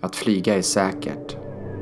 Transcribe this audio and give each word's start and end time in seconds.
Att 0.00 0.16
flyga 0.16 0.54
är 0.54 0.62
säkert. 0.62 1.36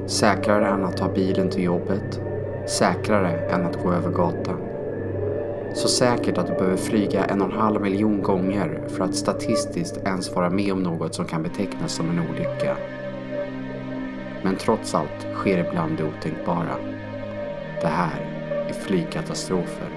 Säkrare 0.07 0.69
än 0.69 0.85
att 0.85 0.97
ta 0.97 1.09
bilen 1.09 1.51
till 1.51 1.63
jobbet. 1.63 2.21
Säkrare 2.67 3.31
än 3.31 3.67
att 3.67 3.83
gå 3.83 3.93
över 3.93 4.11
gatan. 4.11 4.61
Så 5.75 5.89
säkert 5.89 6.39
att 6.39 6.47
du 6.47 6.53
behöver 6.53 6.77
flyga 6.77 7.25
en 7.25 7.43
och 7.43 7.53
en 7.53 7.59
halv 7.59 7.81
miljon 7.81 8.23
gånger 8.23 8.85
för 8.89 9.05
att 9.05 9.15
statistiskt 9.15 9.97
ens 9.97 10.35
vara 10.35 10.51
med 10.51 10.73
om 10.73 10.83
något 10.83 11.15
som 11.15 11.25
kan 11.25 11.43
betecknas 11.43 11.93
som 11.93 12.11
en 12.11 12.29
olycka. 12.31 12.77
Men 14.43 14.57
trots 14.57 14.95
allt 14.95 15.27
sker 15.35 15.69
ibland 15.69 15.97
det 15.97 16.05
otänkbara. 16.05 16.77
Det 17.81 17.89
här 17.89 18.21
är 18.69 18.73
flygkatastrofer. 18.73 19.96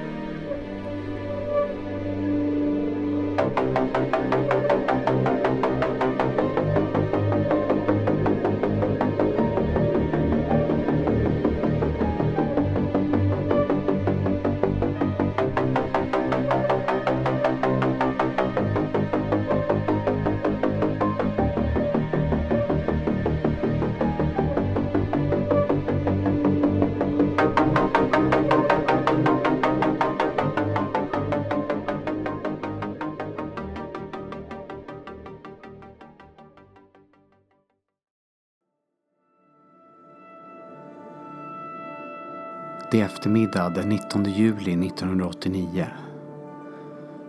Det 42.91 43.01
är 43.01 43.05
eftermiddag 43.05 43.69
den 43.69 43.89
19 43.89 44.23
juli 44.23 44.87
1989. 44.87 45.87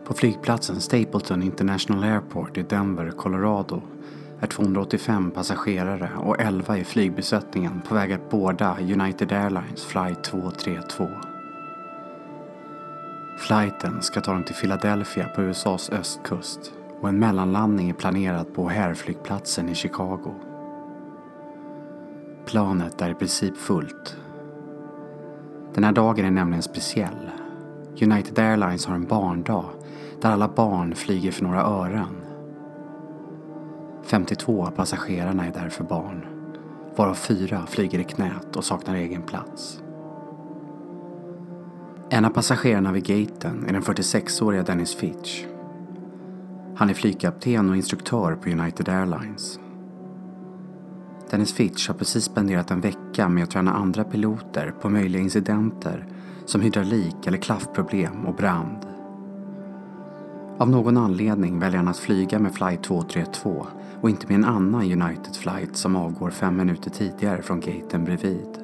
På 0.04 0.14
flygplatsen 0.14 0.80
Stapleton 0.80 1.42
International 1.42 2.04
Airport 2.04 2.58
i 2.58 2.62
Denver, 2.62 3.10
Colorado 3.10 3.82
är 4.40 4.46
285 4.46 5.30
passagerare 5.30 6.10
och 6.18 6.40
11 6.40 6.78
i 6.78 6.84
flygbesättningen 6.84 7.80
på 7.88 7.94
väg 7.94 8.12
att 8.12 8.30
boarda 8.30 8.76
United 8.80 9.32
Airlines 9.32 9.84
flight 9.84 10.24
232. 10.24 11.08
Flighten 13.38 14.02
ska 14.02 14.20
ta 14.20 14.32
dem 14.32 14.44
till 14.44 14.54
Philadelphia 14.54 15.28
på 15.28 15.42
USAs 15.42 15.90
östkust 15.90 16.72
och 17.00 17.08
en 17.08 17.18
mellanlandning 17.18 17.90
är 17.90 17.94
planerad 17.94 18.54
på 18.54 18.70
O'Hare-flygplatsen 18.70 19.70
i 19.70 19.74
Chicago. 19.74 20.34
Planet 22.46 23.02
är 23.02 23.10
i 23.10 23.14
princip 23.14 23.56
fullt 23.56 24.16
den 25.74 25.84
här 25.84 25.92
dagen 25.92 26.24
är 26.24 26.30
nämligen 26.30 26.62
speciell. 26.62 27.30
United 28.02 28.38
Airlines 28.38 28.86
har 28.86 28.94
en 28.94 29.06
barndag 29.06 29.64
där 30.20 30.30
alla 30.30 30.48
barn 30.48 30.94
flyger 30.94 31.32
för 31.32 31.42
några 31.42 31.62
ören. 31.62 32.16
52 34.02 34.66
av 34.66 34.70
passagerarna 34.70 35.46
är 35.46 35.52
därför 35.52 35.84
barn, 35.84 36.26
varav 36.96 37.14
fyra 37.14 37.66
flyger 37.66 37.98
i 37.98 38.04
knät 38.04 38.56
och 38.56 38.64
saknar 38.64 38.94
egen 38.94 39.22
plats. 39.22 39.82
En 42.10 42.24
av 42.24 42.30
passagerarna 42.30 42.92
vid 42.92 43.04
gaten 43.04 43.64
är 43.68 43.72
den 43.72 43.82
46-åriga 43.82 44.62
Dennis 44.62 44.94
Fitch. 44.94 45.44
Han 46.76 46.90
är 46.90 46.94
flygkapten 46.94 47.70
och 47.70 47.76
instruktör 47.76 48.34
på 48.34 48.50
United 48.50 48.88
Airlines. 48.88 49.58
Dennis 51.30 51.52
Fitch 51.52 51.88
har 51.88 51.94
precis 51.94 52.24
spenderat 52.24 52.70
en 52.70 52.80
vecka 52.80 53.28
med 53.28 53.44
att 53.44 53.50
träna 53.50 53.72
andra 53.72 54.04
piloter 54.04 54.74
på 54.80 54.88
möjliga 54.88 55.22
incidenter 55.22 56.06
som 56.46 56.60
hydraulik 56.60 57.26
eller 57.26 57.38
klaffproblem 57.38 58.26
och 58.26 58.34
brand. 58.34 58.86
Av 60.58 60.70
någon 60.70 60.96
anledning 60.96 61.58
väljer 61.58 61.78
han 61.78 61.88
att 61.88 61.98
flyga 61.98 62.38
med 62.38 62.54
flight 62.54 62.82
232 62.82 63.66
och 64.00 64.10
inte 64.10 64.26
med 64.26 64.34
en 64.34 64.44
annan 64.44 65.02
United 65.02 65.36
flight 65.36 65.76
som 65.76 65.96
avgår 65.96 66.30
fem 66.30 66.56
minuter 66.56 66.90
tidigare 66.90 67.42
från 67.42 67.60
gaten 67.60 68.04
bredvid. 68.04 68.58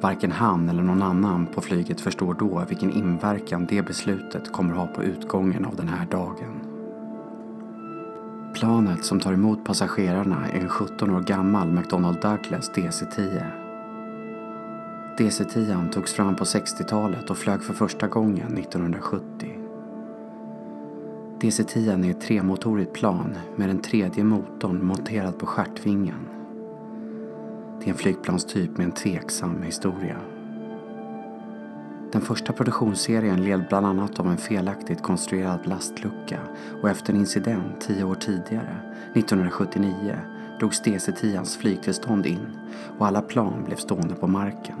Varken 0.00 0.32
han 0.32 0.68
eller 0.68 0.82
någon 0.82 1.02
annan 1.02 1.46
på 1.46 1.60
flyget 1.60 2.00
förstår 2.00 2.34
då 2.34 2.64
vilken 2.68 2.92
inverkan 2.92 3.66
det 3.66 3.82
beslutet 3.82 4.52
kommer 4.52 4.72
att 4.72 4.78
ha 4.78 4.86
på 4.86 5.02
utgången 5.02 5.64
av 5.64 5.76
den 5.76 5.88
här 5.88 6.06
dagen. 6.06 6.63
Planet 8.54 9.04
som 9.04 9.20
tar 9.20 9.32
emot 9.32 9.64
passagerarna 9.64 10.48
är 10.48 10.60
en 10.60 10.68
17 10.68 11.10
år 11.10 11.20
gammal 11.20 11.72
McDonnell 11.72 12.14
Douglas 12.14 12.70
DC-10. 12.74 13.44
DC-10 15.18 15.90
togs 15.90 16.12
fram 16.12 16.36
på 16.36 16.44
60-talet 16.44 17.30
och 17.30 17.38
flög 17.38 17.62
för 17.62 17.74
första 17.74 18.06
gången 18.06 18.58
1970. 18.58 19.58
DC-10 21.40 22.06
är 22.06 22.10
ett 22.10 22.20
tremotorigt 22.20 22.92
plan 22.92 23.38
med 23.56 23.68
den 23.68 23.82
tredje 23.82 24.24
motorn 24.24 24.86
monterad 24.86 25.38
på 25.38 25.46
stjärtvingen. 25.46 26.28
Det 27.80 27.86
är 27.86 27.90
en 27.90 27.98
flygplanstyp 27.98 28.76
med 28.76 28.84
en 28.84 28.92
tveksam 28.92 29.62
historia. 29.62 30.33
Den 32.14 32.22
första 32.22 32.52
produktionsserien 32.52 33.44
led 33.44 33.64
bland 33.68 33.86
annat 33.86 34.20
av 34.20 34.26
en 34.26 34.36
felaktigt 34.36 35.02
konstruerad 35.02 35.66
lastlucka 35.66 36.40
och 36.82 36.90
efter 36.90 37.12
en 37.12 37.18
incident 37.18 37.80
tio 37.80 38.04
år 38.04 38.14
tidigare, 38.14 38.76
1979, 39.14 40.18
drogs 40.60 40.82
DC-10ans 40.82 41.58
flygtillstånd 41.58 42.26
in 42.26 42.46
och 42.98 43.06
alla 43.06 43.22
plan 43.22 43.64
blev 43.64 43.76
stående 43.76 44.14
på 44.14 44.26
marken. 44.26 44.76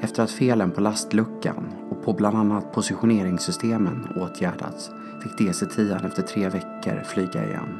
Efter 0.00 0.22
att 0.22 0.30
felen 0.30 0.70
på 0.70 0.80
lastluckan 0.80 1.74
och 1.90 2.04
på 2.04 2.12
bland 2.12 2.36
annat 2.36 2.72
positioneringssystemen 2.72 4.08
åtgärdats 4.16 4.90
fick 5.22 5.38
DC-10 5.38 6.06
efter 6.06 6.22
tre 6.22 6.48
veckor 6.48 7.02
flyga 7.04 7.44
igen. 7.44 7.78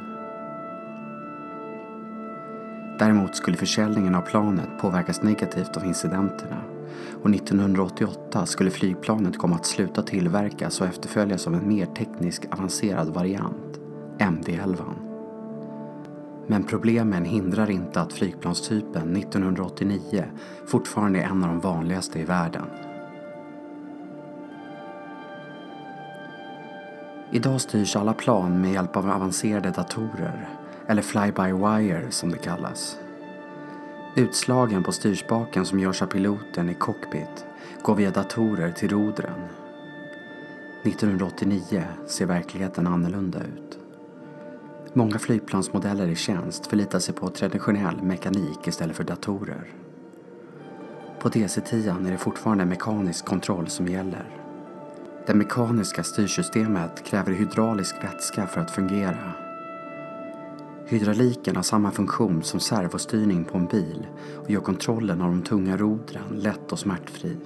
Däremot 2.99 3.35
skulle 3.35 3.57
försäljningen 3.57 4.15
av 4.15 4.21
planet 4.21 4.69
påverkas 4.81 5.23
negativt 5.23 5.77
av 5.77 5.85
incidenterna 5.85 6.78
och 7.23 7.29
1988 7.29 8.45
skulle 8.45 8.71
flygplanet 8.71 9.37
komma 9.37 9.55
att 9.55 9.65
sluta 9.65 10.01
tillverkas 10.01 10.81
och 10.81 10.87
efterföljas 10.87 11.47
av 11.47 11.55
en 11.55 11.67
mer 11.67 11.85
teknisk 11.85 12.45
avancerad 12.51 13.13
variant, 13.13 13.79
MD-11. 14.17 14.77
Men 16.47 16.63
problemen 16.63 17.25
hindrar 17.25 17.69
inte 17.69 18.01
att 18.01 18.13
flygplanstypen 18.13 19.15
1989 19.15 20.25
fortfarande 20.67 21.19
är 21.19 21.23
en 21.23 21.43
av 21.43 21.49
de 21.49 21.59
vanligaste 21.59 22.19
i 22.19 22.25
världen. 22.25 22.65
Idag 27.31 27.61
styrs 27.61 27.95
alla 27.95 28.13
plan 28.13 28.61
med 28.61 28.73
hjälp 28.73 28.97
av 28.97 29.09
avancerade 29.09 29.69
datorer, 29.69 30.49
eller 30.87 31.01
fly-by-wire 31.01 32.09
som 32.09 32.31
det 32.31 32.37
kallas. 32.37 32.97
Utslagen 34.15 34.83
på 34.83 34.91
styrspaken 34.91 35.65
som 35.65 35.79
görs 35.79 36.01
av 36.01 36.07
piloten 36.07 36.69
i 36.69 36.73
cockpit 36.73 37.45
går 37.81 37.95
via 37.95 38.11
datorer 38.11 38.71
till 38.71 38.89
rodren. 38.89 39.47
1989 40.83 41.83
ser 42.07 42.25
verkligheten 42.25 42.87
annorlunda 42.87 43.39
ut. 43.39 43.79
Många 44.93 45.19
flygplansmodeller 45.19 46.07
i 46.07 46.15
tjänst 46.15 46.67
förlitar 46.67 46.99
sig 46.99 47.15
på 47.15 47.29
traditionell 47.29 48.01
mekanik 48.01 48.67
istället 48.67 48.95
för 48.95 49.03
datorer. 49.03 49.67
På 51.19 51.29
DC-10 51.29 52.07
är 52.07 52.11
det 52.11 52.17
fortfarande 52.17 52.65
mekanisk 52.65 53.25
kontroll 53.25 53.67
som 53.67 53.87
gäller. 53.87 54.25
Det 55.27 55.33
mekaniska 55.33 56.03
styrsystemet 56.03 57.03
kräver 57.05 57.33
hydraulisk 57.33 58.03
vätska 58.03 58.47
för 58.47 58.61
att 58.61 58.71
fungera 58.71 59.48
Hydrauliken 60.89 61.55
har 61.55 61.63
samma 61.63 61.91
funktion 61.91 62.43
som 62.43 62.59
servostyrning 62.59 63.43
på 63.43 63.57
en 63.57 63.65
bil 63.65 64.07
och 64.43 64.51
gör 64.51 64.61
kontrollen 64.61 65.21
av 65.21 65.31
de 65.31 65.41
tunga 65.41 65.77
rodren 65.77 66.23
lätt 66.31 66.71
och 66.71 66.79
smärtfri. 66.79 67.37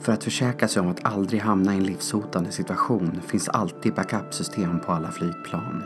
För 0.00 0.12
att 0.12 0.24
försäkra 0.24 0.68
sig 0.68 0.82
om 0.82 0.88
att 0.88 1.04
aldrig 1.04 1.40
hamna 1.40 1.74
i 1.74 1.76
en 1.76 1.84
livshotande 1.84 2.52
situation 2.52 3.20
finns 3.26 3.48
alltid 3.48 3.94
backup-system 3.94 4.80
på 4.80 4.92
alla 4.92 5.10
flygplan. 5.10 5.82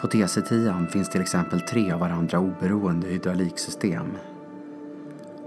På 0.00 0.06
DC-10 0.06 0.86
finns 0.86 1.10
till 1.10 1.20
exempel 1.20 1.60
tre 1.60 1.92
av 1.92 2.00
varandra 2.00 2.38
oberoende 2.38 3.08
hydrauliksystem. 3.08 4.06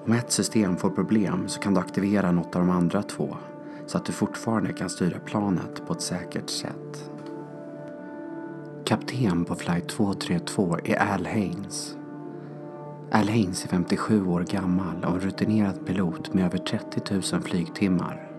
Om 0.05 0.13
ett 0.13 0.31
system 0.31 0.77
får 0.77 0.89
problem 0.89 1.47
så 1.47 1.59
kan 1.59 1.73
du 1.73 1.79
aktivera 1.79 2.31
något 2.31 2.55
av 2.55 2.61
de 2.61 2.69
andra 2.69 3.03
två 3.03 3.37
så 3.87 3.97
att 3.97 4.05
du 4.05 4.11
fortfarande 4.11 4.73
kan 4.73 4.89
styra 4.89 5.19
planet 5.19 5.87
på 5.87 5.93
ett 5.93 6.01
säkert 6.01 6.49
sätt. 6.49 7.09
Kapten 8.89 9.45
på 9.45 9.55
flight 9.55 9.89
232 9.89 10.77
är 10.83 11.13
Al 11.13 11.25
Haynes. 11.25 11.97
Al 13.11 13.29
Haynes 13.29 13.63
är 13.63 13.67
57 13.67 14.27
år 14.27 14.45
gammal 14.49 15.03
och 15.03 15.13
en 15.13 15.19
rutinerad 15.19 15.85
pilot 15.85 16.33
med 16.33 16.45
över 16.45 16.57
30 16.57 17.13
000 17.33 17.41
flygtimmar. 17.41 18.31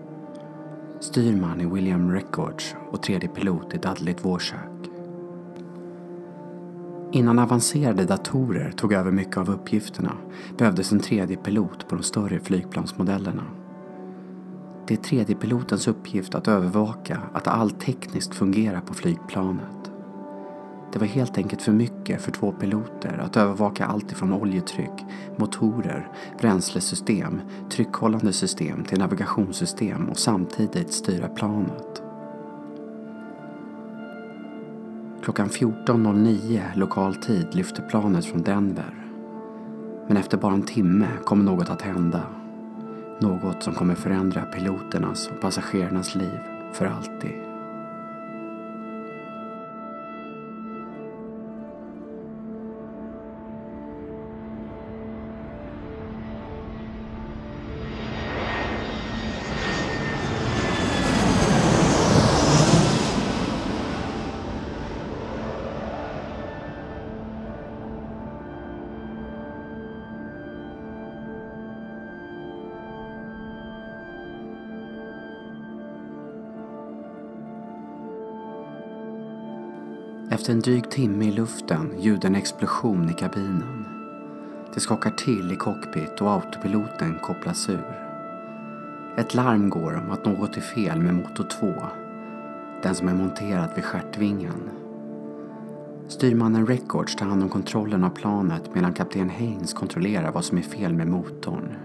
Styrman 0.99 1.61
är 1.61 1.65
William 1.65 2.11
Records 2.11 2.75
och 2.91 3.03
tredje 3.03 3.29
pilot 3.29 3.73
är 3.73 3.77
Dudley 3.77 4.13
Dvorak. 4.13 4.89
Innan 7.11 7.39
avancerade 7.39 8.05
datorer 8.05 8.71
tog 8.71 8.93
över 8.93 9.11
mycket 9.11 9.37
av 9.37 9.49
uppgifterna 9.49 10.13
behövdes 10.57 10.91
en 10.91 10.99
tredje 10.99 11.37
pilot 11.37 11.87
på 11.87 11.95
de 11.95 12.03
större 12.03 12.39
flygplansmodellerna. 12.39 13.43
Det 14.87 14.93
är 14.93 14.97
tredje 14.97 15.35
pilotens 15.35 15.87
uppgift 15.87 16.35
att 16.35 16.47
övervaka 16.47 17.21
att 17.33 17.47
allt 17.47 17.79
tekniskt 17.79 18.35
fungerar 18.35 18.81
på 18.81 18.93
flygplanet. 18.93 19.80
Det 20.93 20.99
var 20.99 21.07
helt 21.07 21.37
enkelt 21.37 21.61
för 21.61 21.71
mycket 21.71 22.21
för 22.21 22.31
två 22.31 22.51
piloter 22.51 23.17
att 23.25 23.37
övervaka 23.37 23.85
allt 23.85 24.11
ifrån 24.11 24.33
oljetryck, 24.33 25.05
motorer, 25.37 26.07
bränslesystem, 26.39 27.41
tryckhållande 27.71 28.33
system 28.33 28.83
till 28.83 28.99
navigationssystem 28.99 30.09
och 30.09 30.19
samtidigt 30.19 30.93
styra 30.93 31.27
planet. 31.27 32.01
Klockan 35.23 35.49
14.09 35.49 36.61
lokal 36.75 37.15
tid 37.15 37.47
lyfte 37.55 37.81
planet 37.81 38.25
från 38.25 38.41
Denver. 38.41 39.05
Men 40.07 40.17
efter 40.17 40.37
bara 40.37 40.53
en 40.53 40.61
timme 40.61 41.07
kommer 41.25 41.43
något 41.43 41.69
att 41.69 41.81
hända. 41.81 42.21
Något 43.19 43.63
som 43.63 43.73
kommer 43.73 43.95
förändra 43.95 44.41
piloternas 44.41 45.27
och 45.27 45.41
passagerarnas 45.41 46.15
liv 46.15 46.39
för 46.73 46.85
alltid. 46.85 47.40
Efter 80.51 80.57
en 80.57 80.73
dryg 80.73 80.89
timme 80.89 81.25
i 81.25 81.31
luften 81.31 81.93
ljuder 81.99 82.27
en 82.27 82.35
explosion 82.35 83.09
i 83.09 83.13
kabinen. 83.13 83.85
Det 84.73 84.79
skakar 84.79 85.11
till 85.11 85.51
i 85.51 85.55
cockpit 85.55 86.21
och 86.21 86.31
autopiloten 86.31 87.19
kopplas 87.21 87.69
ur. 87.69 88.09
Ett 89.17 89.33
larm 89.33 89.69
går 89.69 89.97
om 89.97 90.11
att 90.11 90.25
något 90.25 90.57
är 90.57 90.61
fel 90.61 90.99
med 90.99 91.13
motor 91.13 91.43
2, 91.43 91.73
den 92.83 92.95
som 92.95 93.07
är 93.07 93.13
monterad 93.13 93.69
vid 93.75 93.83
stjärtvingen. 93.83 94.69
Styrmannen 96.07 96.67
Records 96.67 97.15
tar 97.15 97.25
hand 97.25 97.43
om 97.43 97.49
kontrollen 97.49 98.03
av 98.03 98.09
planet 98.09 98.75
medan 98.75 98.93
kapten 98.93 99.29
Haynes 99.29 99.73
kontrollerar 99.73 100.31
vad 100.31 100.45
som 100.45 100.57
är 100.57 100.61
fel 100.61 100.93
med 100.93 101.07
motorn. 101.07 101.75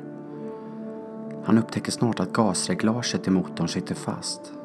Han 1.44 1.58
upptäcker 1.58 1.92
snart 1.92 2.20
att 2.20 2.32
gasreglaget 2.32 3.26
i 3.26 3.30
motorn 3.30 3.68
sitter 3.68 3.94
fast. 3.94 4.55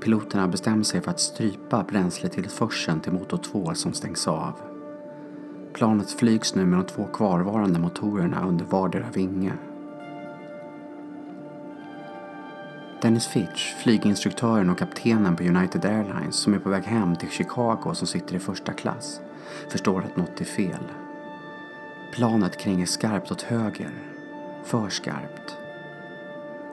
Piloterna 0.00 0.48
bestämmer 0.48 0.82
sig 0.82 1.00
för 1.00 1.10
att 1.10 1.20
strypa 1.20 1.82
bränsletillförseln 1.82 3.00
till 3.00 3.12
motor 3.12 3.36
2 3.36 3.74
som 3.74 3.92
stängs 3.92 4.28
av. 4.28 4.52
Planet 5.72 6.10
flygs 6.10 6.54
nu 6.54 6.66
med 6.66 6.78
de 6.78 6.86
två 6.86 7.04
kvarvarande 7.04 7.78
motorerna 7.78 8.46
under 8.48 8.64
vardera 8.64 9.06
vinge. 9.14 9.52
Dennis 13.02 13.26
Fitch, 13.26 13.74
flyginstruktören 13.74 14.70
och 14.70 14.78
kaptenen 14.78 15.36
på 15.36 15.42
United 15.42 15.84
Airlines 15.84 16.36
som 16.36 16.54
är 16.54 16.58
på 16.58 16.68
väg 16.68 16.84
hem 16.84 17.16
till 17.16 17.30
Chicago 17.30 17.94
som 17.94 18.06
sitter 18.06 18.34
i 18.34 18.38
första 18.38 18.72
klass, 18.72 19.20
förstår 19.68 20.02
att 20.02 20.16
något 20.16 20.40
är 20.40 20.44
fel. 20.44 20.92
Planet 22.12 22.56
kränger 22.56 22.86
skarpt 22.86 23.30
åt 23.30 23.42
höger. 23.42 23.90
För 24.64 24.88
skarpt. 24.88 25.65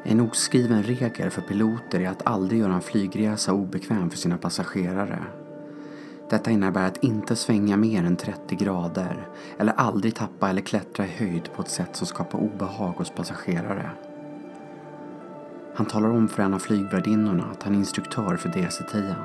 En 0.05 0.19
oskriven 0.19 0.83
regel 0.83 1.29
för 1.29 1.41
piloter 1.41 1.99
är 1.99 2.09
att 2.09 2.27
aldrig 2.27 2.59
göra 2.59 2.73
en 2.73 2.81
flygresa 2.81 3.53
obekväm 3.53 4.09
för 4.09 4.17
sina 4.17 4.37
passagerare. 4.37 5.23
Detta 6.29 6.51
innebär 6.51 6.87
att 6.87 7.03
inte 7.03 7.35
svänga 7.35 7.77
mer 7.77 8.03
än 8.03 8.15
30 8.15 8.55
grader 8.55 9.27
eller 9.59 9.73
aldrig 9.73 10.15
tappa 10.15 10.49
eller 10.49 10.61
klättra 10.61 11.05
i 11.05 11.09
höjd 11.09 11.49
på 11.55 11.61
ett 11.61 11.69
sätt 11.69 11.95
som 11.95 12.07
skapar 12.07 12.39
obehag 12.39 12.93
hos 12.97 13.09
passagerare. 13.09 13.89
Han 15.75 15.85
talar 15.85 16.09
om 16.09 16.27
för 16.27 16.43
en 16.43 16.53
av 16.53 16.59
flygvärdinnorna 16.59 17.45
att 17.51 17.63
han 17.63 17.73
är 17.73 17.79
instruktör 17.79 18.35
för 18.35 18.49
DC-10 18.49 19.15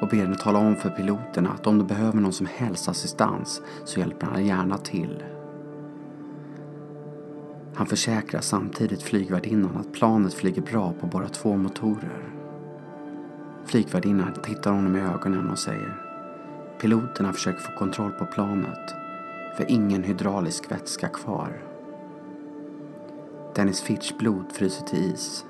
och 0.00 0.08
ber 0.08 0.16
henne 0.16 0.36
tala 0.36 0.58
om 0.58 0.76
för 0.76 0.90
piloterna 0.90 1.50
att 1.50 1.66
om 1.66 1.78
de 1.78 1.86
behöver 1.86 2.20
någon 2.20 2.32
som 2.32 2.46
helst 2.46 2.88
assistans 2.88 3.62
så 3.84 4.00
hjälper 4.00 4.26
han 4.26 4.46
gärna 4.46 4.78
till. 4.78 5.22
Han 7.74 7.86
försäkrar 7.86 8.40
samtidigt 8.40 9.02
flygvärdinnan 9.02 9.76
att 9.76 9.92
planet 9.92 10.34
flyger 10.34 10.62
bra 10.62 10.92
på 11.00 11.06
bara 11.06 11.28
två 11.28 11.56
motorer. 11.56 12.32
Flygvärdinnan 13.64 14.32
tittar 14.42 14.72
honom 14.72 14.96
i 14.96 15.00
ögonen 15.00 15.50
och 15.50 15.58
säger 15.58 16.10
Piloterna 16.80 17.32
försöker 17.32 17.60
få 17.60 17.72
kontroll 17.72 18.12
på 18.12 18.26
planet 18.26 18.94
för 19.56 19.70
ingen 19.70 20.02
hydraulisk 20.02 20.72
vätska 20.72 21.08
kvar. 21.08 21.62
Dennis 23.54 23.80
Fitch 23.80 24.12
blod 24.18 24.52
fryser 24.52 24.86
till 24.86 25.12
is. 25.12 25.44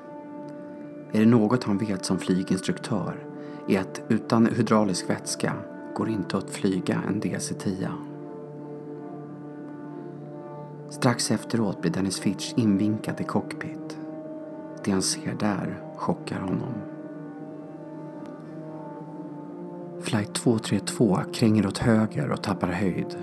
Är 1.12 1.20
det 1.20 1.26
något 1.26 1.64
han 1.64 1.78
vet 1.78 2.05
som 2.05 2.19
flyginstruktör 2.19 3.26
är 3.69 3.81
att 3.81 4.02
utan 4.08 4.46
hydraulisk 4.46 5.11
vätska 5.11 5.55
går 5.94 6.08
inte 6.08 6.37
att 6.37 6.50
flyga 6.50 7.02
en 7.08 7.20
DC-10. 7.20 8.09
Strax 10.90 11.31
efteråt 11.31 11.81
blir 11.81 11.92
Dennis 11.92 12.20
Fitch 12.20 12.52
invinkad 12.56 13.20
i 13.20 13.25
cockpit. 13.25 13.98
Det 14.84 14.90
han 14.90 15.02
ser 15.02 15.34
där 15.34 15.82
chockar 15.96 16.40
honom. 16.40 16.75
Flight 20.00 20.34
232 20.34 21.19
kränger 21.32 21.66
åt 21.66 21.78
höger 21.78 22.31
och 22.31 22.42
tappar 22.42 22.69
höjd. 22.69 23.16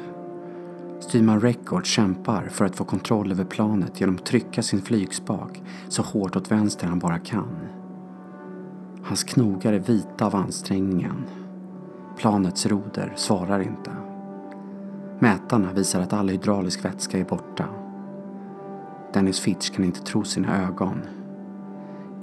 Styrman 1.00 1.42
Record 1.42 1.86
kämpar 1.86 2.48
för 2.52 2.66
att 2.66 2.76
få 2.76 2.84
kontroll 2.84 3.32
över 3.32 3.46
planet 3.46 4.02
genom 4.02 4.16
att 4.16 4.26
trycka 4.26 4.64
sin 4.64 4.82
flygspak 4.82 5.62
så 5.90 6.02
hårt 6.02 6.36
åt 6.36 6.52
vänster 6.52 6.88
han 6.88 7.00
bara 7.00 7.20
kan. 7.20 7.58
Hans 9.04 9.24
knogar 9.24 9.74
är 9.74 9.80
vita 9.80 10.26
av 10.26 10.36
ansträngningen. 10.36 11.24
Planets 12.18 12.66
roder 12.66 13.14
svarar 13.16 13.60
inte. 13.60 14.07
Mätarna 15.20 15.74
visar 15.74 16.02
att 16.02 16.14
all 16.14 16.30
hydraulisk 16.30 16.86
vätska 16.86 17.20
är 17.20 17.24
borta. 17.24 17.66
Dennis 19.14 19.40
Fitch 19.40 19.70
kan 19.70 19.86
inte 19.86 20.02
tro 20.02 20.24
sina 20.24 20.68
ögon. 20.68 21.02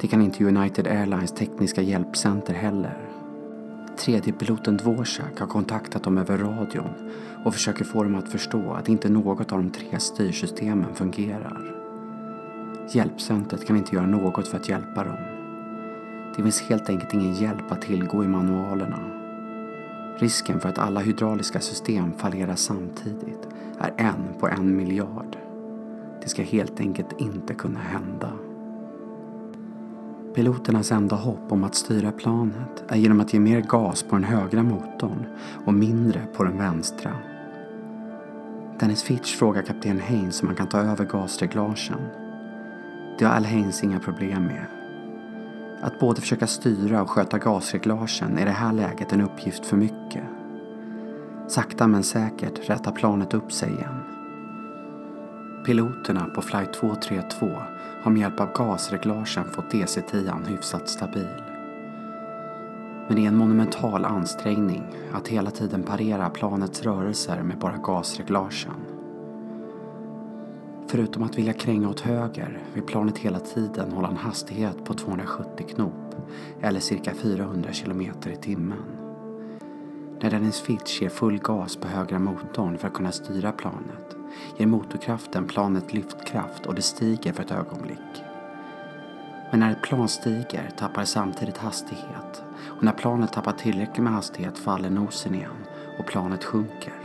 Det 0.00 0.06
kan 0.06 0.22
inte 0.22 0.44
United 0.44 0.86
Airlines 0.86 1.32
tekniska 1.32 1.82
hjälpcenter 1.82 2.54
heller. 2.54 2.98
Tredje 3.96 4.32
piloten 4.32 4.76
Dvorak 4.76 5.40
har 5.40 5.46
kontaktat 5.46 6.02
dem 6.02 6.18
över 6.18 6.38
radion 6.38 7.10
och 7.44 7.54
försöker 7.54 7.84
få 7.84 8.02
dem 8.02 8.14
att 8.14 8.28
förstå 8.28 8.72
att 8.72 8.88
inte 8.88 9.08
något 9.08 9.52
av 9.52 9.58
de 9.58 9.70
tre 9.70 10.00
styrsystemen 10.00 10.94
fungerar. 10.94 11.74
Hjälpcentret 12.92 13.66
kan 13.66 13.76
inte 13.76 13.94
göra 13.94 14.06
något 14.06 14.48
för 14.48 14.56
att 14.56 14.68
hjälpa 14.68 15.04
dem. 15.04 15.16
Det 16.36 16.42
finns 16.42 16.62
helt 16.62 16.88
enkelt 16.88 17.14
ingen 17.14 17.34
hjälp 17.34 17.72
att 17.72 17.82
tillgå 17.82 18.24
i 18.24 18.28
manualerna. 18.28 19.13
Risken 20.18 20.60
för 20.60 20.68
att 20.68 20.78
alla 20.78 21.00
hydrauliska 21.00 21.60
system 21.60 22.12
fallerar 22.12 22.54
samtidigt 22.54 23.48
är 23.78 23.92
en 23.96 24.40
på 24.40 24.48
en 24.48 24.76
miljard. 24.76 25.36
Det 26.22 26.28
ska 26.28 26.42
helt 26.42 26.80
enkelt 26.80 27.20
inte 27.20 27.54
kunna 27.54 27.78
hända. 27.78 28.32
Piloternas 30.34 30.92
enda 30.92 31.16
hopp 31.16 31.52
om 31.52 31.64
att 31.64 31.74
styra 31.74 32.12
planet 32.12 32.84
är 32.88 32.96
genom 32.96 33.20
att 33.20 33.34
ge 33.34 33.40
mer 33.40 33.60
gas 33.60 34.02
på 34.02 34.16
den 34.16 34.24
högra 34.24 34.62
motorn 34.62 35.26
och 35.66 35.74
mindre 35.74 36.26
på 36.36 36.44
den 36.44 36.58
vänstra. 36.58 37.10
Dennis 38.80 39.02
Fitch 39.02 39.36
frågar 39.36 39.62
kapten 39.62 40.00
Haynes 40.00 40.42
om 40.42 40.48
han 40.48 40.56
kan 40.56 40.68
ta 40.68 40.78
över 40.78 41.04
gasreglagen. 41.04 42.00
Det 43.18 43.24
har 43.24 43.36
Al 43.36 43.44
Haynes 43.44 43.84
inga 43.84 44.00
problem 44.00 44.42
med. 44.42 44.83
Att 45.84 45.98
både 45.98 46.20
försöka 46.20 46.46
styra 46.46 47.02
och 47.02 47.10
sköta 47.10 47.38
gasreglagen 47.38 48.38
är 48.38 48.42
i 48.42 48.44
det 48.44 48.50
här 48.50 48.72
läget 48.72 49.12
en 49.12 49.20
uppgift 49.20 49.66
för 49.66 49.76
mycket. 49.76 50.22
Sakta 51.48 51.86
men 51.86 52.02
säkert 52.02 52.70
rätar 52.70 52.92
planet 52.92 53.34
upp 53.34 53.52
sig 53.52 53.68
igen. 53.68 54.00
Piloterna 55.66 56.24
på 56.34 56.42
flight 56.42 56.72
232 56.72 57.50
har 58.02 58.10
med 58.10 58.20
hjälp 58.20 58.40
av 58.40 58.52
gasreglagen 58.54 59.44
fått 59.44 59.72
DC-10 59.72 60.46
hyfsat 60.46 60.88
stabil. 60.88 61.42
Men 63.06 63.16
det 63.16 63.24
är 63.24 63.28
en 63.28 63.36
monumental 63.36 64.04
ansträngning 64.04 64.82
att 65.12 65.28
hela 65.28 65.50
tiden 65.50 65.82
parera 65.82 66.30
planets 66.30 66.82
rörelser 66.82 67.42
med 67.42 67.58
bara 67.58 67.76
gasreglagen. 67.76 68.83
Förutom 70.94 71.22
att 71.22 71.38
vilja 71.38 71.52
kränga 71.52 71.88
åt 71.88 72.00
höger 72.00 72.58
vill 72.74 72.82
planet 72.82 73.18
hela 73.18 73.40
tiden 73.40 73.92
hålla 73.92 74.08
en 74.08 74.16
hastighet 74.16 74.84
på 74.84 74.94
270 74.94 75.66
knop 75.74 76.14
eller 76.62 76.80
cirka 76.80 77.14
400 77.14 77.70
km 77.72 78.00
i 78.02 78.36
timmen. 78.40 78.82
När 80.20 80.30
Dennis 80.30 80.60
Fitch 80.60 81.02
ger 81.02 81.08
full 81.08 81.38
gas 81.38 81.76
på 81.76 81.88
högra 81.88 82.18
motorn 82.18 82.78
för 82.78 82.88
att 82.88 82.94
kunna 82.94 83.12
styra 83.12 83.52
planet 83.52 84.16
ger 84.56 84.66
motorkraften 84.66 85.46
planet 85.46 85.94
lyftkraft 85.94 86.66
och 86.66 86.74
det 86.74 86.82
stiger 86.82 87.32
för 87.32 87.42
ett 87.42 87.50
ögonblick. 87.50 88.22
Men 89.50 89.60
när 89.60 89.72
ett 89.72 89.82
plan 89.82 90.08
stiger 90.08 90.70
tappar 90.78 91.00
det 91.00 91.06
samtidigt 91.06 91.56
hastighet 91.58 92.42
och 92.66 92.84
när 92.84 92.92
planet 92.92 93.32
tappar 93.32 93.52
tillräckligt 93.52 94.04
med 94.04 94.12
hastighet 94.12 94.58
faller 94.58 94.90
nosen 94.90 95.34
igen 95.34 95.64
och 95.98 96.06
planet 96.06 96.44
sjunker. 96.44 97.03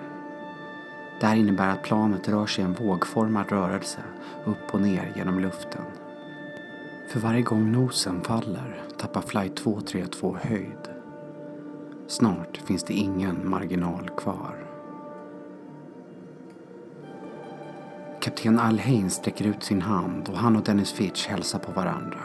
Det 1.19 1.27
här 1.27 1.35
innebär 1.35 1.69
att 1.69 1.83
planet 1.83 2.29
rör 2.29 2.45
sig 2.45 2.61
i 2.61 2.65
en 2.65 2.73
vågformad 2.73 3.51
rörelse 3.51 3.99
upp 4.45 4.73
och 4.73 4.81
ner 4.81 5.13
genom 5.15 5.39
luften. 5.39 5.81
För 7.09 7.19
varje 7.19 7.41
gång 7.41 7.71
nosen 7.71 8.21
faller 8.21 8.81
tappar 8.97 9.21
flight 9.21 9.55
232 9.55 10.37
höjd. 10.41 10.89
Snart 12.07 12.57
finns 12.57 12.83
det 12.83 12.93
ingen 12.93 13.49
marginal 13.49 14.09
kvar. 14.17 14.55
Kapten 18.21 18.59
Alhain 18.59 19.09
sträcker 19.09 19.47
ut 19.47 19.63
sin 19.63 19.81
hand 19.81 20.29
och 20.29 20.37
han 20.37 20.55
och 20.55 20.63
Dennis 20.63 20.91
Fitch 20.91 21.27
hälsar 21.27 21.59
på 21.59 21.71
varandra. 21.71 22.19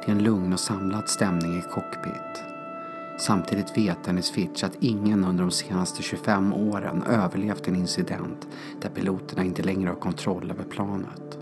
Det 0.00 0.10
är 0.10 0.14
en 0.16 0.22
lugn 0.22 0.52
och 0.52 0.60
samlad 0.60 1.08
stämning 1.08 1.58
i 1.58 1.62
cockpit. 1.62 2.53
Samtidigt 3.18 3.78
vet 3.78 4.04
Dennis 4.04 4.30
Fitch 4.30 4.64
att 4.64 4.76
ingen 4.80 5.24
under 5.24 5.44
de 5.44 5.50
senaste 5.50 6.02
25 6.02 6.52
åren 6.52 7.02
överlevt 7.02 7.68
en 7.68 7.76
incident 7.76 8.48
där 8.80 8.88
piloterna 8.88 9.44
inte 9.44 9.62
längre 9.62 9.88
har 9.88 9.96
kontroll 9.96 10.50
över 10.50 10.64
planet. 10.64 11.38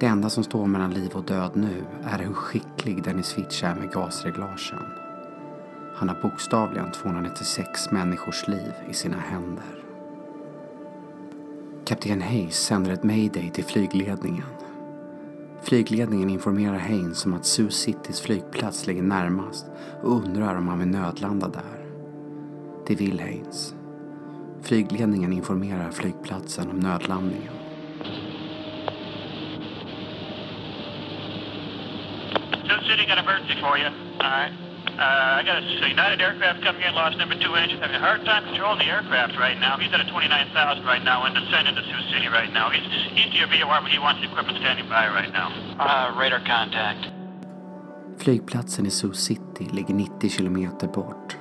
Det 0.00 0.06
enda 0.06 0.30
som 0.30 0.44
står 0.44 0.66
mellan 0.66 0.94
liv 0.94 1.10
och 1.12 1.24
död 1.24 1.50
nu 1.54 1.84
är 2.04 2.18
hur 2.18 2.32
skicklig 2.32 3.02
Dennis 3.04 3.32
Fitch 3.32 3.62
är 3.64 3.74
med 3.74 3.92
gasreglagen. 3.92 4.84
Han 5.94 6.08
har 6.08 6.22
bokstavligen 6.22 6.92
296 6.92 7.90
människors 7.90 8.48
liv 8.48 8.72
i 8.90 8.94
sina 8.94 9.16
händer. 9.16 9.84
Kapten 11.84 12.22
Hayes 12.22 12.56
sänder 12.56 12.92
ett 12.92 13.04
mayday 13.04 13.50
till 13.50 13.64
flygledningen. 13.64 14.46
Flygledningen 15.62 16.30
informerar 16.30 16.78
Haynes 16.78 17.26
om 17.26 17.34
att 17.34 17.46
Sioux 17.46 17.74
Citys 17.74 18.20
flygplats 18.20 18.86
ligger 18.86 19.02
närmast 19.02 19.66
och 20.02 20.12
undrar 20.12 20.56
om 20.56 20.68
han 20.68 20.78
vill 20.78 20.88
nödlanda 20.88 21.48
där. 21.48 21.84
Det 22.86 22.94
vill 22.94 23.20
Haynes. 23.20 23.74
Flygledningen 24.62 25.32
informerar 25.32 25.90
flygplatsen 25.90 26.70
om 26.70 26.76
nödlandningen. 26.80 27.52
Sioux 32.64 32.86
City 32.86 33.06
got 33.08 33.18
emergency 33.18 33.60
for 33.60 33.78
you. 33.78 33.90
All 34.18 34.30
right. 34.30 34.69
Uh, 34.86 35.40
I 35.40 35.42
got 35.42 35.62
a 35.62 35.88
United 35.88 36.20
aircraft 36.20 36.62
coming 36.62 36.82
in, 36.82 36.94
lost 36.94 37.16
number 37.16 37.34
two 37.34 37.54
engine, 37.54 37.80
having 37.80 37.96
a 37.96 38.00
hard 38.00 38.24
time 38.24 38.44
controlling 38.44 38.80
the 38.80 38.90
aircraft 38.92 39.38
right 39.38 39.58
now. 39.58 39.78
He's 39.78 39.92
at 39.92 40.00
a 40.00 40.08
29,000 40.10 40.84
right 40.84 41.04
now 41.04 41.24
and 41.24 41.34
descending 41.34 41.74
to 41.74 41.82
Sioux 41.82 42.04
City 42.12 42.28
right 42.28 42.52
now. 42.52 42.68
He's 42.70 42.84
east 43.16 43.32
of 43.32 43.38
your 43.40 43.48
VOR, 43.48 43.80
but 43.80 43.90
he 43.90 43.98
wants 43.98 44.20
the 44.20 44.28
equipment 44.28 44.58
standing 44.58 44.88
by 44.88 45.08
right 45.08 45.32
now. 45.32 45.48
Uh, 45.78 46.18
radar 46.20 46.40
contact. 46.40 47.08
Flygplatsen 48.18 48.86
i 48.86 48.90
Sioux 48.90 49.14
City 49.14 49.64
ligger 49.72 49.94
90 49.94 50.28
kilometer 50.28 50.86
bort. 50.86 51.36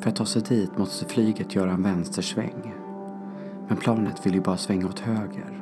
För 0.00 0.10
att 0.10 0.16
ta 0.16 0.26
sig 0.26 0.42
dit 0.42 0.78
måste 0.78 1.08
flyget 1.14 1.54
göra 1.54 1.70
en 1.70 1.82
vänstersväng. 1.82 2.74
Men 3.68 3.76
planet 3.76 4.26
vill 4.26 4.34
ju 4.34 4.40
bara 4.40 4.56
svänga 4.56 4.86
åt 4.86 5.00
höger. 5.00 5.61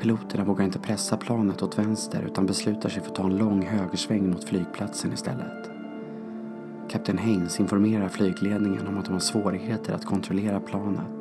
Piloterna 0.00 0.44
vågar 0.44 0.64
inte 0.64 0.78
pressa 0.78 1.16
planet 1.16 1.62
åt 1.62 1.78
vänster 1.78 2.22
utan 2.26 2.46
beslutar 2.46 2.88
sig 2.88 3.02
för 3.02 3.10
att 3.10 3.16
ta 3.16 3.22
en 3.22 3.38
lång 3.38 3.66
högersväng 3.66 4.30
mot 4.30 4.44
flygplatsen 4.48 5.12
istället. 5.12 5.70
Kapten 6.90 7.18
Haynes 7.18 7.60
informerar 7.60 8.08
flygledningen 8.08 8.86
om 8.88 8.98
att 8.98 9.04
de 9.04 9.12
har 9.12 9.20
svårigheter 9.20 9.94
att 9.94 10.04
kontrollera 10.04 10.60
planet, 10.60 11.16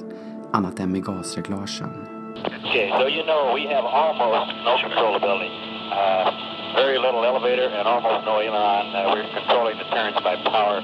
annat 0.54 0.80
än 0.80 0.92
med 0.92 1.04
gasreglagen. 1.06 1.92
Okay, 2.38 2.90
so 3.00 3.08
you 3.10 3.24
know 3.24 3.42
we 3.58 3.64
have 3.76 3.86
almost 4.02 4.48
no 4.68 4.74
controllability. 4.84 5.52
Uh, 5.98 6.30
very 6.76 6.98
little 7.00 7.24
elevator 7.26 7.68
and 7.78 7.88
almost 7.88 8.26
no 8.26 8.34
aileron. 8.44 8.86
Uh, 8.96 9.10
we're 9.12 9.30
controlling 9.40 9.78
the 9.82 9.90
turns 9.96 10.18
by 10.28 10.36
power. 10.52 10.78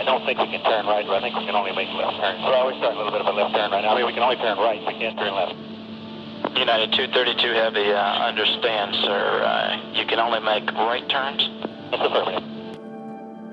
I 0.00 0.04
don't 0.04 0.22
think 0.26 0.38
we 0.38 0.48
can 0.54 0.62
turn 0.70 0.84
right, 0.86 1.06
but 1.06 1.16
I 1.18 1.20
think 1.24 1.34
we 1.40 1.44
can 1.48 1.56
only 1.56 1.72
make 1.72 1.88
left 1.96 2.20
turns. 2.20 2.40
Well, 2.44 2.66
we're 2.66 2.78
starting 2.78 3.00
a 3.00 3.04
little 3.04 3.16
bit 3.16 3.22
of 3.24 3.28
a 3.32 3.36
left 3.40 3.54
turn 3.56 3.70
right 3.70 3.84
now. 3.84 3.92
I 3.92 3.96
mean, 3.96 4.06
we 4.06 4.12
can 4.12 4.22
only 4.22 4.36
turn 4.36 4.58
right. 4.58 4.80
We 4.86 4.94
can't 5.00 5.16
turn 5.16 5.34
left. 5.34 5.77
United 6.44 6.92
232 6.92 7.54
Heavy, 7.54 7.92
uh, 7.92 8.28
understand, 8.28 8.94
sir. 8.94 9.42
Uh, 9.44 9.98
you 9.98 10.06
can 10.06 10.18
only 10.18 10.40
make 10.40 10.64
right 10.72 11.08
turns? 11.08 11.50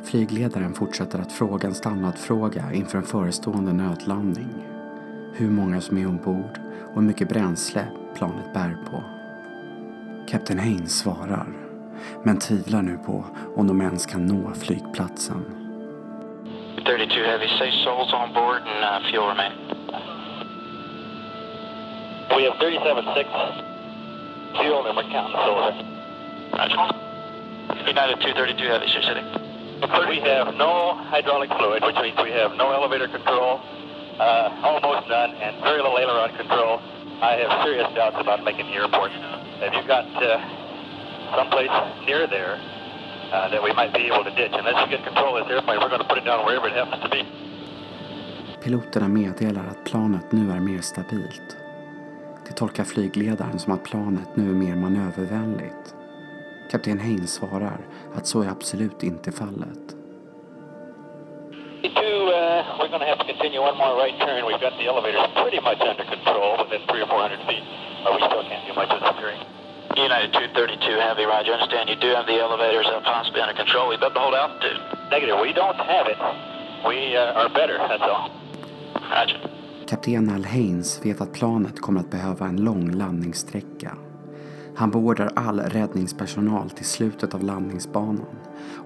Flygledaren 0.04 0.74
fortsätter 0.74 1.20
att 1.20 1.32
fråga 1.32 1.68
en 1.68 1.76
standardfråga 1.76 2.64
inför 2.74 2.98
en 2.98 3.04
förestående 3.04 3.74
nödlandning. 3.74 4.66
Hur 5.34 5.50
många 5.50 5.82
som 5.82 5.98
är 5.98 6.08
ombord 6.08 6.60
och 6.94 7.02
hur 7.02 7.08
mycket 7.08 7.30
bränsle 7.30 7.88
planet 8.16 8.54
bär 8.54 8.78
på. 8.92 9.04
Kapten 10.28 10.60
Haynes 10.60 11.00
svarar, 11.00 11.48
men 12.24 12.40
tvivlar 12.40 12.82
nu 12.82 12.98
på 12.98 13.26
om 13.56 13.68
de 13.68 13.82
ens 13.82 14.06
kan 14.06 14.26
nå 14.26 14.54
flygplatsen. 14.54 15.46
32 16.86 17.14
Heavy, 17.16 17.48
say 17.48 17.72
souls 17.84 18.14
on 18.14 18.34
board 18.34 18.62
and 18.62 19.04
uh, 19.04 19.12
fuel 19.12 19.28
remain. 19.28 19.52
We 22.34 22.44
have 22.44 22.54
37.6 22.58 23.76
fuel 24.58 24.88
and 24.88 24.96
we're 24.98 25.10
counting 25.12 25.36
solar. 25.36 25.76
Roger. 26.56 27.06
United 27.86 28.18
232 28.22 28.66
Heavy, 28.66 28.88
Sioux 28.88 29.04
City. 29.06 29.22
We 30.10 30.20
have 30.26 30.56
no 30.56 30.96
hydraulic 31.12 31.50
fluid, 31.54 31.84
which 31.84 31.96
means 32.02 32.18
we 32.24 32.32
have 32.32 32.56
no 32.56 32.72
elevator 32.72 33.08
control, 33.08 33.60
uh, 34.18 34.50
almost 34.64 35.08
none, 35.10 35.36
and 35.38 35.62
very 35.62 35.78
little 35.78 35.98
aileron 36.00 36.36
control. 36.36 36.80
I 37.22 37.38
have 37.44 37.66
serious 37.66 37.88
doubts 37.94 38.18
about 38.20 38.44
making 38.44 38.66
the 38.68 38.74
airport. 38.74 39.12
Have 39.12 39.74
you 39.74 39.84
got 39.88 40.08
uh, 40.18 40.42
someplace 41.36 41.72
near 42.06 42.28
there 42.28 42.58
uh, 43.32 43.50
that 43.50 43.62
we 43.62 43.74
might 43.74 43.94
be 43.94 44.08
able 44.08 44.24
to 44.24 44.34
ditch? 44.34 44.52
Unless 44.54 44.86
we 44.86 44.98
get 44.98 45.06
control 45.06 45.38
of 45.38 45.46
this 45.46 45.54
airplane, 45.54 45.80
we're 45.80 45.90
going 45.90 46.02
to 46.02 46.08
put 46.08 46.18
it 46.18 46.26
down 46.26 46.46
wherever 46.46 46.68
it 46.68 46.74
happens 46.74 47.04
to 47.04 47.10
be. 47.10 47.24
Piloterna 48.64 49.08
meddelar 49.08 49.66
att 49.68 49.84
planet 49.86 50.32
nu 50.32 50.52
är 50.52 50.60
mer 50.60 50.82
stabilt. 50.82 51.65
Tolkar 52.56 52.84
flygledaren 52.84 53.60
som 53.60 53.74
att 53.74 53.84
planet 53.84 54.36
nu 54.36 54.50
är 54.50 54.56
mer 54.56 54.76
manövervänligt. 54.76 55.96
Kapten 56.72 57.00
Haynes 57.00 57.34
svarar 57.34 57.80
att 58.16 58.28
så 58.28 58.42
är 58.42 58.50
absolut 58.50 59.04
inte 59.04 59.32
fallet. 59.32 59.96
Uh, 62.36 62.80
we're 62.80 62.88
going 62.88 63.00
to 63.00 63.06
have 63.06 63.20
to 63.20 63.26
continue 63.26 63.60
one 63.60 63.78
more 63.78 63.96
right 63.96 64.16
turn. 64.20 64.44
We've 64.46 64.60
got 64.60 64.74
the 64.80 64.88
elevators 64.88 65.28
pretty 65.36 65.60
much 65.60 65.80
under 65.82 66.04
control 66.04 66.58
within 66.64 66.82
three 66.88 67.02
or 67.04 67.08
four 67.08 67.20
hundred 67.20 67.40
feet, 67.48 67.64
but 68.04 68.12
we 68.16 68.20
still 68.28 68.44
can't 68.44 68.66
do 68.68 68.74
much 68.74 68.92
of 68.96 69.00
this 69.00 69.16
hearing. 69.20 69.40
United 69.96 70.34
232 70.34 71.00
Heavy, 71.00 71.24
Roger. 71.24 71.54
Understand 71.54 71.90
you 71.90 71.96
do 71.96 72.12
have 72.16 72.26
the 72.28 72.40
elevators 72.40 72.88
uh, 72.88 73.00
possibly 73.02 73.42
under 73.42 73.56
control. 73.56 73.90
We'd 73.90 74.00
better 74.00 74.20
hold 74.20 74.36
altitude. 74.36 74.80
Negative. 75.12 75.40
We 75.40 75.54
don't 75.54 75.80
have 75.80 76.08
it. 76.08 76.20
We 76.88 77.16
uh, 77.16 77.40
are 77.40 77.50
better, 77.50 77.78
that's 77.78 78.04
all. 78.04 78.32
Roger. 79.12 79.55
Kapten 79.90 80.30
Al 80.30 80.46
Haynes 80.46 81.06
vet 81.06 81.22
att 81.22 81.34
planet 81.34 81.82
kommer 81.82 82.00
att 82.00 82.12
behöva 82.12 82.46
en 82.46 82.58
lång 82.58 82.92
landningssträcka. 82.92 83.92
Han 84.78 84.92
beordrar 84.92 85.32
all 85.36 85.60
räddningspersonal 85.60 86.70
till 86.70 86.86
slutet 86.86 87.34
av 87.34 87.44
landningsbanan 87.44 88.36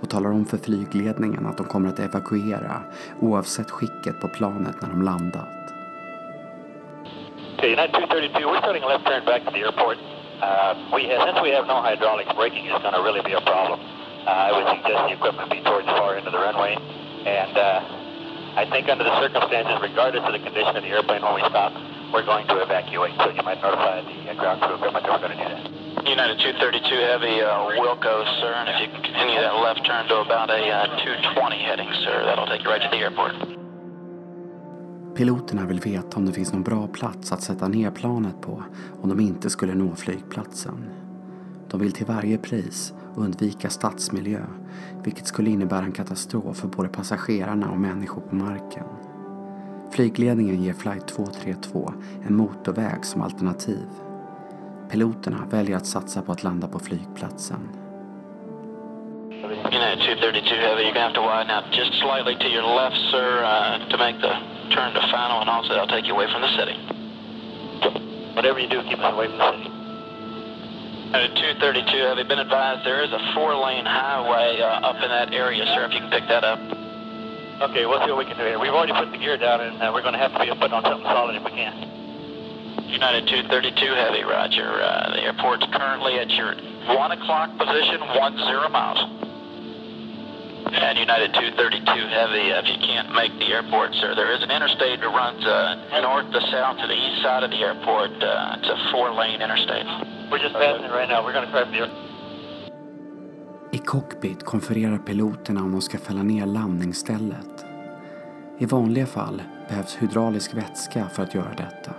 och 0.01 0.09
talar 0.09 0.31
om 0.31 0.45
för 0.45 0.57
flygledningen 0.57 1.45
att 1.45 1.57
de 1.57 1.65
kommer 1.65 1.89
att 1.89 1.99
evakuera 1.99 2.81
oavsett 3.21 3.71
skicket 3.71 4.21
på 4.21 4.27
planet 4.27 4.75
när 4.81 4.89
de 4.89 5.01
landat. 5.01 5.47
Okay, 7.57 7.73
United 7.73 7.93
232, 7.93 8.39
we're 8.39 8.61
starting 8.61 8.83
a 8.83 8.87
left 8.87 9.05
turn 9.05 9.25
back 9.25 9.45
to 9.45 9.51
the 9.51 9.63
airport. 9.67 9.97
Uh, 10.41 10.71
we 10.95 11.03
have, 11.11 11.19
since 11.27 11.39
we 11.43 11.51
have 11.57 11.67
no 11.67 11.81
hydraulics, 11.81 12.31
braking 12.39 12.65
is 12.65 12.71
going 12.83 12.95
to 12.99 13.03
really 13.07 13.23
be 13.29 13.33
a 13.33 13.41
problem. 13.41 13.79
Uh, 14.27 14.47
I 14.47 14.51
would 14.55 14.67
suggest 14.75 14.99
the 15.07 15.13
equipment 15.19 15.47
be 15.51 15.59
towards 15.67 15.87
far 15.87 16.15
into 16.17 16.31
the 16.31 16.39
runway. 16.39 16.73
And 17.25 17.57
uh, 17.57 17.98
I 18.55 18.65
think 18.69 18.89
under 18.89 19.03
the 19.03 19.19
circumstances, 19.21 19.77
regardless 19.81 20.23
of 20.25 20.33
the 20.33 20.39
condition 20.39 20.75
of 20.75 20.83
the 20.83 20.89
airplane 20.89 21.21
when 21.21 21.35
we 21.35 21.41
stop, 21.49 21.73
we're 22.13 22.25
going 22.25 22.47
to 22.47 22.61
evacuate. 22.61 23.13
So 23.21 23.29
you 23.29 23.43
might 23.43 23.61
notify 23.61 24.01
the 24.01 24.31
uh, 24.31 24.33
ground 24.33 24.61
crew 24.61 24.75
equipment 24.75 25.05
that 25.05 25.11
we're 25.13 25.27
going 25.27 25.37
to 25.37 25.43
do 25.43 25.49
that. 25.49 26.07
United 26.09 26.39
232 26.39 26.95
Heavy, 26.95 27.41
uh, 27.41 27.69
Wilco, 27.77 28.25
sir. 28.41 28.53
And 28.53 28.69
if 28.69 28.77
you 28.81 28.87
can 28.89 29.03
continue 29.03 29.41
that 29.41 29.53
left 29.61 29.85
turn 29.85 30.07
to 30.09 30.25
about 30.25 30.49
a 30.49 30.61
uh, 30.61 30.97
220 31.03 31.57
heading, 31.61 31.89
sir, 32.03 32.25
that'll 32.25 32.47
take 32.47 32.63
you 32.63 32.69
right 32.69 32.81
to 32.81 32.89
the 32.89 32.97
airport. 32.97 33.35
Piloterna 35.15 35.65
vill 35.65 35.79
veta 35.79 36.17
om 36.17 36.25
det 36.25 36.33
finns 36.33 36.53
någon 36.53 36.63
bra 36.63 36.87
plats 36.87 37.31
att 37.31 37.41
sätta 37.41 37.67
ner 37.67 37.91
planet 37.91 38.41
på 38.41 38.63
om 39.01 39.09
de 39.09 39.19
inte 39.19 39.49
skulle 39.49 39.75
nå 39.75 39.95
flygplatsen. 39.95 41.08
De 41.71 41.79
vill 41.79 41.91
till 41.91 42.05
varje 42.05 42.37
pris 42.37 42.93
undvika 43.15 43.69
stadsmiljö, 43.69 44.41
vilket 45.03 45.27
skulle 45.27 45.49
innebära 45.49 45.85
en 45.85 45.91
katastrof 45.91 46.57
för 46.57 46.67
både 46.67 46.89
passagerarna 46.89 47.71
och 47.71 47.79
människor 47.79 48.21
på 48.21 48.35
marken. 48.35 48.85
Flygledningen 49.91 50.63
ger 50.63 50.73
flight 50.73 51.07
232 51.07 51.93
en 52.27 52.35
motorväg 52.35 53.05
som 53.05 53.21
alternativ. 53.21 53.87
Piloterna 54.91 55.37
väljer 55.51 55.77
att 55.77 55.85
satsa 55.85 56.21
på 56.21 56.31
att 56.31 56.43
landa 56.43 56.67
på 56.67 56.79
flygplatsen. 56.79 57.69
United 59.31 59.99
232 60.05 60.55
Heavy, 60.55 60.83
you're 60.83 60.93
going 60.93 60.93
to 60.93 60.99
have 61.01 61.13
to 61.13 61.21
widen 61.21 61.51
out 61.51 61.65
just 61.71 61.93
slightly 62.01 62.35
to 62.35 62.47
your 62.47 62.63
left, 62.63 62.97
sir, 63.11 63.43
uh, 63.43 63.89
to 63.89 63.97
make 63.97 64.17
the 64.21 64.33
turn 64.75 64.93
to 64.93 65.01
final, 65.11 65.41
and 65.41 65.49
also 65.49 65.73
that'll 65.73 65.87
take 65.87 66.07
you 66.07 66.15
away 66.15 66.27
from 66.33 66.41
the 66.41 66.53
city. 66.59 66.75
Whatever 68.35 68.59
you 68.59 68.69
do, 68.69 68.81
keep 68.83 68.99
it 68.99 69.13
away 69.13 69.27
from 69.27 69.37
the 69.37 69.51
city. 69.51 69.78
Uh, 71.09 71.25
232 71.25 72.05
have 72.05 72.21
you 72.21 72.23
been 72.29 72.37
advised 72.37 72.85
there 72.85 73.01
is 73.01 73.09
a 73.09 73.33
four-lane 73.33 73.81
highway 73.81 74.61
uh, 74.61 74.93
up 74.93 75.01
in 75.01 75.09
that 75.09 75.33
area, 75.33 75.65
sir, 75.73 75.89
if 75.89 75.91
you 75.91 76.05
can 76.05 76.13
pick 76.13 76.21
that 76.29 76.45
up. 76.45 76.61
Okay, 77.65 77.89
we'll 77.89 77.97
see 78.05 78.13
what 78.13 78.21
we 78.21 78.29
can 78.29 78.37
do 78.37 78.45
here. 78.45 78.61
We've 78.61 78.69
already 78.69 78.93
put 78.93 79.09
the 79.09 79.17
gear 79.17 79.33
down, 79.33 79.57
and 79.57 79.81
uh, 79.81 79.89
we're 79.89 80.05
going 80.05 80.13
to 80.13 80.21
have 80.21 80.29
to 80.29 80.37
be 80.37 80.53
putting 80.53 80.77
on 80.77 80.85
something 80.85 81.09
solid 81.09 81.33
if 81.33 81.41
we 81.41 81.57
can. 81.57 81.73
United 82.93 83.25
232 83.25 83.73
Heavy, 83.89 84.21
roger. 84.21 84.69
Uh, 84.69 85.17
the 85.17 85.25
airport's 85.25 85.65
currently 85.73 86.21
at 86.21 86.29
your 86.29 86.53
1 86.53 86.93
o'clock 86.93 87.57
position, 87.57 88.05
10 88.05 88.69
miles. 88.69 89.01
And 90.69 90.93
United 90.93 91.33
232 91.33 91.89
Heavy, 91.89 92.53
uh, 92.53 92.61
if 92.61 92.69
you 92.69 92.77
can't 92.85 93.09
make 93.17 93.33
the 93.41 93.49
airport, 93.49 93.97
sir, 93.97 94.13
there 94.13 94.29
is 94.29 94.45
an 94.45 94.53
interstate 94.53 95.01
that 95.01 95.09
runs 95.09 95.41
uh, 95.41 95.73
north 96.05 96.29
to 96.37 96.41
south 96.53 96.77
to 96.77 96.85
the 96.85 96.93
east 96.93 97.25
side 97.25 97.41
of 97.41 97.49
the 97.49 97.65
airport. 97.65 98.13
Uh, 98.21 98.61
it's 98.61 98.69
a 98.69 98.77
four-lane 98.93 99.41
interstate. 99.41 99.89
We're 100.31 100.43
just 100.43 100.55
passing 100.55 100.85
it 100.85 100.91
right 100.91 101.09
now. 101.09 101.25
We're 101.25 101.33
gonna 101.33 101.51
crash 101.51 101.71
the 101.71 101.89
I 103.71 103.77
cockpit 103.77 104.45
konfererar 104.45 104.97
piloterna 104.97 105.63
om 105.63 105.71
de 105.71 105.81
ska 105.81 105.97
fälla 105.97 106.23
ner 106.23 106.45
landningsstället. 106.45 107.65
I 108.57 108.65
vanliga 108.65 109.05
fall 109.05 109.41
behövs 109.69 109.95
hydraulisk 109.95 110.53
vätska 110.53 111.09
för 111.09 111.23
att 111.23 111.35
göra 111.35 111.53
detta. 111.57 111.91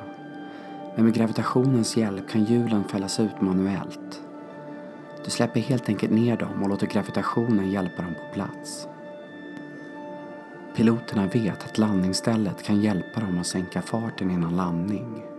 Men 0.94 1.04
med 1.04 1.14
gravitationens 1.14 1.96
hjälp 1.96 2.30
kan 2.30 2.44
hjulen 2.44 2.84
fällas 2.84 3.20
ut 3.20 3.40
manuellt. 3.40 4.22
Du 5.24 5.30
släpper 5.30 5.60
helt 5.60 5.88
enkelt 5.88 6.12
ner 6.12 6.36
dem 6.36 6.62
och 6.62 6.68
låter 6.68 6.86
gravitationen 6.86 7.70
hjälpa 7.70 8.02
dem 8.02 8.14
på 8.14 8.34
plats. 8.34 8.88
Piloterna 10.76 11.26
vet 11.26 11.64
att 11.64 11.78
landningsstället 11.78 12.62
kan 12.62 12.80
hjälpa 12.80 13.20
dem 13.20 13.38
att 13.38 13.46
sänka 13.46 13.82
farten 13.82 14.30
innan 14.30 14.56
landning. 14.56 15.29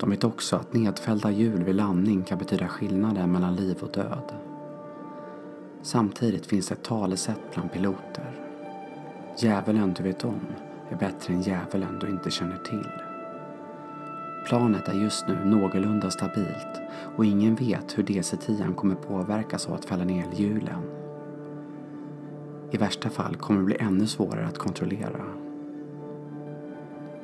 De 0.00 0.10
vet 0.10 0.24
också 0.24 0.56
att 0.56 0.72
nedfällda 0.72 1.30
hjul 1.30 1.64
vid 1.64 1.74
landning 1.74 2.22
kan 2.22 2.38
betyda 2.38 2.68
skillnaden 2.68 3.32
mellan 3.32 3.56
liv 3.56 3.76
och 3.80 3.92
död. 3.92 4.32
Samtidigt 5.82 6.46
finns 6.46 6.68
det 6.68 6.74
ett 6.74 6.82
talesätt 6.82 7.40
bland 7.54 7.72
piloter. 7.72 8.32
Djävulen 9.38 9.94
du 9.94 10.02
vet 10.02 10.24
om 10.24 10.40
är 10.90 10.96
bättre 10.96 11.34
än 11.34 11.42
djävulen 11.42 11.98
du 11.98 12.08
inte 12.08 12.30
känner 12.30 12.56
till. 12.56 12.90
Planet 14.46 14.88
är 14.88 14.94
just 14.94 15.28
nu 15.28 15.44
någorlunda 15.44 16.10
stabilt 16.10 16.80
och 17.16 17.24
ingen 17.24 17.54
vet 17.54 17.98
hur 17.98 18.02
DC-10 18.02 18.74
kommer 18.74 18.94
påverkas 18.94 19.66
av 19.66 19.74
att 19.74 19.84
fälla 19.84 20.04
ner 20.04 20.26
hjulen. 20.32 20.82
I 22.70 22.76
värsta 22.76 23.10
fall 23.10 23.36
kommer 23.36 23.60
det 23.60 23.66
bli 23.66 23.76
ännu 23.80 24.06
svårare 24.06 24.46
att 24.46 24.58
kontrollera. 24.58 25.24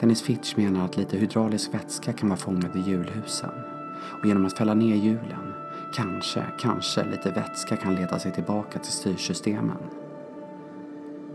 Dennis 0.00 0.22
Fitch 0.22 0.56
menar 0.56 0.84
att 0.84 0.96
lite 0.96 1.16
hydraulisk 1.16 1.74
vätska 1.74 2.12
kan 2.12 2.28
vara 2.28 2.38
fångad 2.38 2.76
i 2.76 2.80
hjulhusen 2.90 3.50
och 4.20 4.26
genom 4.26 4.46
att 4.46 4.58
fälla 4.58 4.74
ner 4.74 4.96
hjulen 4.96 5.52
kanske, 5.94 6.44
kanske 6.58 7.04
lite 7.04 7.30
vätska 7.30 7.76
kan 7.76 7.94
leda 7.94 8.18
sig 8.18 8.32
tillbaka 8.32 8.78
till 8.78 8.92
styrsystemen. 8.92 9.76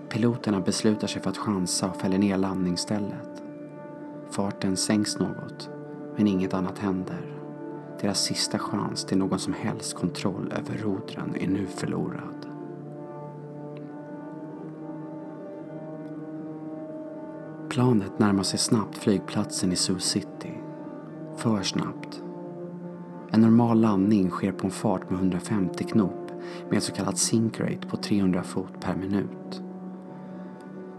Piloterna 0.10 0.60
beslutar 0.60 1.08
sig 1.08 1.22
för 1.22 1.30
att 1.30 1.38
chansa 1.38 1.90
och 1.90 2.02
fäller 2.02 2.18
ner 2.18 2.38
landningsstället. 2.38 3.44
Farten 4.32 4.78
sänks 4.78 5.20
något, 5.20 5.70
men 6.18 6.28
inget 6.28 6.54
annat 6.54 6.80
händer. 6.80 7.36
Deras 8.02 8.24
sista 8.24 8.60
chans 8.60 9.06
till 9.06 9.18
någon 9.18 9.40
som 9.40 9.54
helst 9.54 9.96
kontroll 9.96 10.54
över 10.58 10.84
rodren 10.84 11.36
är 11.40 11.48
nu 11.48 11.68
förlorad. 11.68 12.55
Planet 17.76 18.20
närmar 18.20 18.44
sig 18.44 18.60
snabbt 18.60 18.98
flygplatsen 18.98 19.72
i 19.72 19.76
Sioux 19.76 20.04
City. 20.06 20.54
För 21.38 21.64
snabbt. 21.64 22.22
En 23.32 23.42
normal 23.42 23.82
landning 23.82 24.30
sker 24.30 24.52
på 24.52 24.68
en 24.68 24.72
fart 24.72 25.10
med 25.10 25.20
150 25.20 25.84
knop 25.84 26.32
med 26.70 26.76
en 26.76 26.82
så 26.82 26.92
kallat 26.92 27.18
sink 27.18 27.60
rate 27.60 27.88
på 27.88 27.98
300 27.98 28.44
fot 28.44 28.82
per 28.82 28.96
minut. 28.96 29.62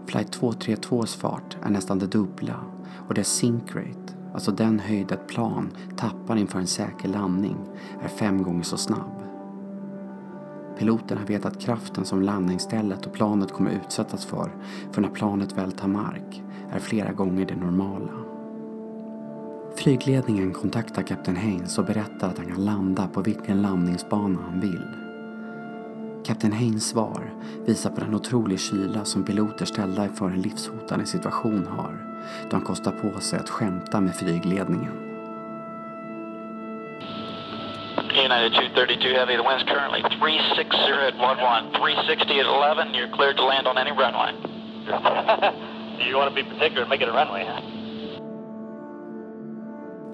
Flight 0.07 0.39
232s 0.39 1.17
fart 1.17 1.57
är 1.63 1.69
nästan 1.69 1.99
det 1.99 2.07
dubbla 2.07 2.59
och 3.07 3.13
dess 3.13 3.35
sink 3.35 3.75
rate, 3.75 4.13
alltså 4.33 4.51
den 4.51 4.79
höjd 4.79 5.11
ett 5.11 5.27
plan 5.27 5.69
tappar 5.95 6.35
inför 6.35 6.59
en 6.59 6.67
säker 6.67 7.09
landning, 7.09 7.57
är 8.01 8.07
fem 8.07 8.43
gånger 8.43 8.63
så 8.63 8.77
snabb. 8.77 9.16
Piloterna 10.77 11.21
vet 11.27 11.45
att 11.45 11.59
kraften 11.59 12.05
som 12.05 12.21
landningsstället 12.21 13.05
och 13.05 13.13
planet 13.13 13.51
kommer 13.51 13.71
utsättas 13.71 14.25
för, 14.25 14.51
för 14.91 15.01
när 15.01 15.09
planet 15.09 15.57
väl 15.57 15.71
tar 15.71 15.87
mark, 15.87 16.43
är 16.71 16.79
flera 16.79 17.11
gånger 17.11 17.45
det 17.45 17.55
normala. 17.55 18.11
Flygledningen 19.75 20.53
kontaktar 20.53 21.03
kapten 21.03 21.35
Haynes 21.35 21.77
och 21.77 21.85
berättar 21.85 22.29
att 22.29 22.37
han 22.37 22.47
kan 22.47 22.65
landa 22.65 23.07
på 23.07 23.21
vilken 23.21 23.61
landningsbana 23.61 24.39
han 24.49 24.59
vill. 24.59 24.87
Kapten 26.25 26.53
Haynes 26.53 26.89
svar 26.89 27.33
visar 27.65 27.89
på 27.89 28.01
den 28.01 28.15
otroliga 28.15 28.57
kyla 28.57 29.05
som 29.05 29.23
piloter 29.23 29.65
ställda 29.65 30.05
inför 30.05 30.29
en 30.29 30.41
livshotande 30.41 31.05
situation 31.05 31.67
har 31.67 32.23
då 32.49 32.55
han 32.55 32.65
kostar 32.65 32.91
på 32.91 33.19
sig 33.19 33.39
att 33.39 33.49
skämta 33.49 34.01
med 34.01 34.15
flygledningen. 34.15 35.16
United 38.27 38.51
232 38.75 39.15
Heavy, 39.15 39.35
the 39.37 39.43
wind's 39.43 39.63
currently 39.63 40.01
360 40.01 40.75
at 41.07 41.15
11, 41.15 41.71
360 41.79 42.39
at 42.41 42.45
11. 42.45 42.93
You're 42.93 43.07
cleared 43.15 43.37
to 43.37 43.45
land 43.45 43.67
on 43.67 43.77
any 43.77 43.91
runway. 43.91 44.35
you 46.05 46.17
want 46.17 46.27
to 46.27 46.35
be 46.35 46.43
particular 46.43 46.81
and 46.81 46.89
make 46.89 46.99
it 46.99 47.07
a 47.07 47.13
runway, 47.13 47.45
huh? 47.47 47.61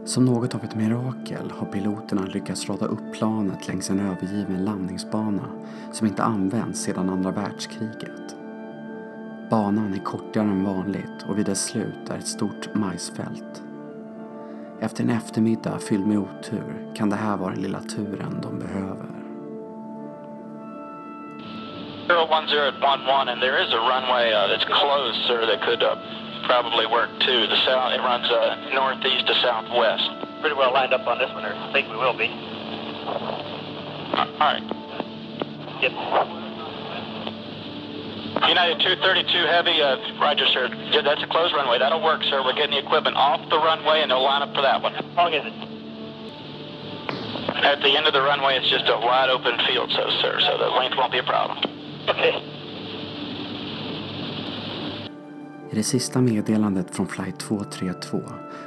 Som 0.06 0.26
något 0.26 0.56
av 0.56 0.63
ett 0.63 0.76
mirakel 0.76 1.52
har 1.52 1.65
piloterna 1.65 2.21
lyckats 2.21 2.69
rada 2.69 2.86
upp 2.86 3.13
planet 3.13 3.67
längs 3.67 3.89
en 3.89 3.99
övergiven 3.99 4.65
landningsbana 4.65 5.49
som 5.91 6.08
inte 6.08 6.23
använts 6.23 6.82
sedan 6.82 7.10
andra 7.10 7.32
världskriget. 7.32 8.36
Banan 9.49 9.93
är 9.93 10.04
kortare 10.04 10.43
än 10.43 10.63
vanligt 10.63 11.23
och 11.30 11.38
vid 11.38 11.45
dess 11.45 11.65
slut 11.65 12.10
är 12.10 12.17
ett 12.17 12.28
stort 12.28 12.76
majsfält. 12.76 13.62
Efter 14.84 15.04
en 15.04 15.10
eftermiddag 15.10 15.80
fylld 15.89 16.08
med 16.08 16.17
otur 16.17 16.93
kan 16.96 17.10
det 17.10 17.15
här 17.15 17.38
vara 17.38 17.52
den 17.54 17.62
lilla 17.62 17.80
turen 17.80 18.41
de 18.41 18.60
behöver. 18.60 19.06
010 22.08 22.58
at 22.67 22.76
11, 22.84 23.30
and 23.30 23.41
there 23.41 23.58
is 23.63 23.74
a 23.74 23.82
runway 23.91 24.34
uh, 24.34 24.48
that's 24.48 24.65
closed, 24.65 25.19
sir, 25.28 25.46
that 25.46 25.62
could 25.62 25.84
uh, 25.84 25.96
probably 26.48 26.86
work 26.86 27.10
too. 27.19 27.48
The 27.48 27.60
south, 27.65 27.93
it 27.96 28.02
runs 28.02 28.28
uh, 28.32 28.56
northeast 28.74 29.28
to 29.28 29.36
southwest. 29.36 30.10
Pretty 30.41 30.56
well 30.56 30.74
lined 30.74 30.93
up 30.93 31.08
on 31.08 31.17
this 31.17 31.32
one, 31.34 31.46
or 31.46 31.54
I 31.54 31.72
think 31.72 31.88
we 31.88 31.96
will 31.96 32.17
be. 32.17 32.30
Uh, 34.19 34.28
all 34.39 34.48
right. 34.52 34.65
Yep. 35.82 36.42
United 38.41 38.80
232 38.82 39.46
Heavy, 39.46 39.82
uh, 39.82 39.98
Roger, 40.19 40.46
sir. 40.48 40.67
Yeah, 40.91 41.02
that's 41.02 41.22
a 41.24 41.28
closed 41.28 41.54
runway. 41.54 41.78
That'll 41.80 42.04
work, 42.04 42.24
sir. 42.24 42.43
We're 42.43 42.54
getting 42.54 42.72
the 42.72 42.84
equipment 42.84 43.15
off 43.15 43.39
the 43.50 43.58
runway, 43.58 44.02
and 44.02 44.12
they'll 44.12 44.24
line 44.24 44.41
up 44.41 44.54
for 44.56 44.62
that 44.62 44.82
one. 44.82 44.93
How 44.93 45.30
long 45.30 45.34
is 45.34 45.46
it? 45.46 45.54
At 47.63 47.82
the 47.82 47.96
end 47.96 48.08
of 48.08 48.13
the 48.13 48.22
runway, 48.22 48.58
it's 48.58 48.69
just 48.69 48.89
a 48.89 48.98
wide 48.98 49.30
open 49.30 49.58
field, 49.67 49.91
so, 49.91 50.10
sir, 50.22 50.39
so 50.41 50.58
the 50.58 50.69
length 50.76 50.98
won't 50.98 51.12
be 51.12 51.19
a 51.19 51.24
problem. 51.24 51.58
Okay. 52.10 52.34
I 55.72 55.76
det 55.76 55.84
sista 55.84 56.22
meddelandet 56.22 56.96
från 56.96 57.08
flight 57.08 57.39
232 57.39 58.22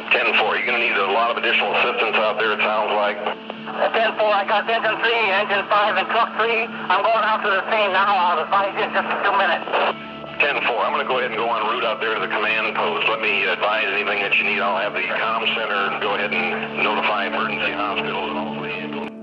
10-4, 0.09 0.57
you're 0.57 0.65
going 0.65 0.79
to 0.79 0.85
need 0.87 0.97
a 0.97 1.11
lot 1.11 1.31
of 1.31 1.37
additional 1.37 1.73
assistance 1.75 2.15
out 2.17 2.37
there, 2.37 2.53
it 2.53 2.59
sounds 2.59 2.91
like. 2.95 3.48
Uh, 3.77 3.93
10 3.93 4.17
4, 4.17 4.25
I 4.25 4.43
got 4.49 4.69
engine 4.69 4.97
3, 4.97 5.13
engine 5.41 5.65
5, 5.69 5.97
and 6.01 6.07
truck 6.09 6.29
3. 6.41 6.65
I'm 6.89 7.01
going 7.05 7.25
out 7.25 7.41
to 7.45 7.49
the 7.53 7.63
scene 7.69 7.91
now. 7.93 8.09
I'll 8.09 8.41
advise 8.41 8.73
you 8.73 8.83
in 8.83 8.91
just 8.93 9.05
a 9.05 9.17
few 9.21 9.33
minutes. 9.37 10.09
10-4, 10.39 10.71
I'm 10.85 10.93
going 10.93 11.05
to 11.05 11.11
go 11.11 11.19
ahead 11.19 11.31
and 11.31 11.37
go 11.37 11.49
on 11.49 11.61
route 11.67 11.83
out 11.83 11.99
there 11.99 12.15
to 12.15 12.21
the 12.21 12.31
command 12.31 12.73
post. 12.73 13.07
Let 13.09 13.19
me 13.21 13.43
advise 13.43 13.87
anything 13.91 14.19
that 14.23 14.33
you 14.39 14.45
need. 14.45 14.61
I'll 14.61 14.79
have 14.79 14.93
the 14.93 15.03
comm 15.03 15.43
center 15.53 15.99
go 15.99 16.15
ahead 16.15 16.31
and 16.33 16.83
notify 16.83 17.27
emergency 17.27 17.71
hospitals 17.71 18.29
and 18.29 18.39
all 18.39 18.61
the 18.63 18.69
ambulance. 18.69 19.15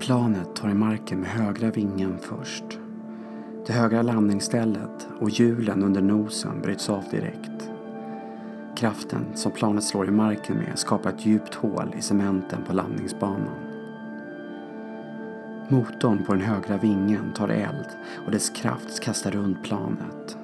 Planet 0.00 0.56
tar 0.56 0.70
i 0.70 0.74
marken 0.74 1.20
med 1.20 1.30
högra 1.30 1.70
vingen 1.70 2.18
först. 2.18 2.64
Det 3.66 3.72
högra 3.72 4.02
landningsstället 4.02 5.08
och 5.20 5.30
hjulen 5.30 5.82
under 5.82 6.02
nosen 6.02 6.60
bryts 6.62 6.88
av 6.90 7.04
direkt. 7.10 7.69
Kraften 8.80 9.26
som 9.34 9.52
planet 9.52 9.84
slår 9.84 10.08
i 10.08 10.10
marken 10.10 10.56
med 10.56 10.78
skapar 10.78 11.10
ett 11.10 11.26
djupt 11.26 11.54
hål 11.54 11.94
i 11.98 12.02
cementen 12.02 12.64
på 12.66 12.72
landningsbanan. 12.72 13.54
Motorn 15.68 16.24
på 16.24 16.32
den 16.32 16.42
högra 16.42 16.76
vingen 16.76 17.32
tar 17.32 17.48
eld 17.48 17.88
och 18.26 18.32
dess 18.32 18.50
kraft 18.50 19.00
kastar 19.00 19.30
runt 19.30 19.64
planet. 19.64 20.38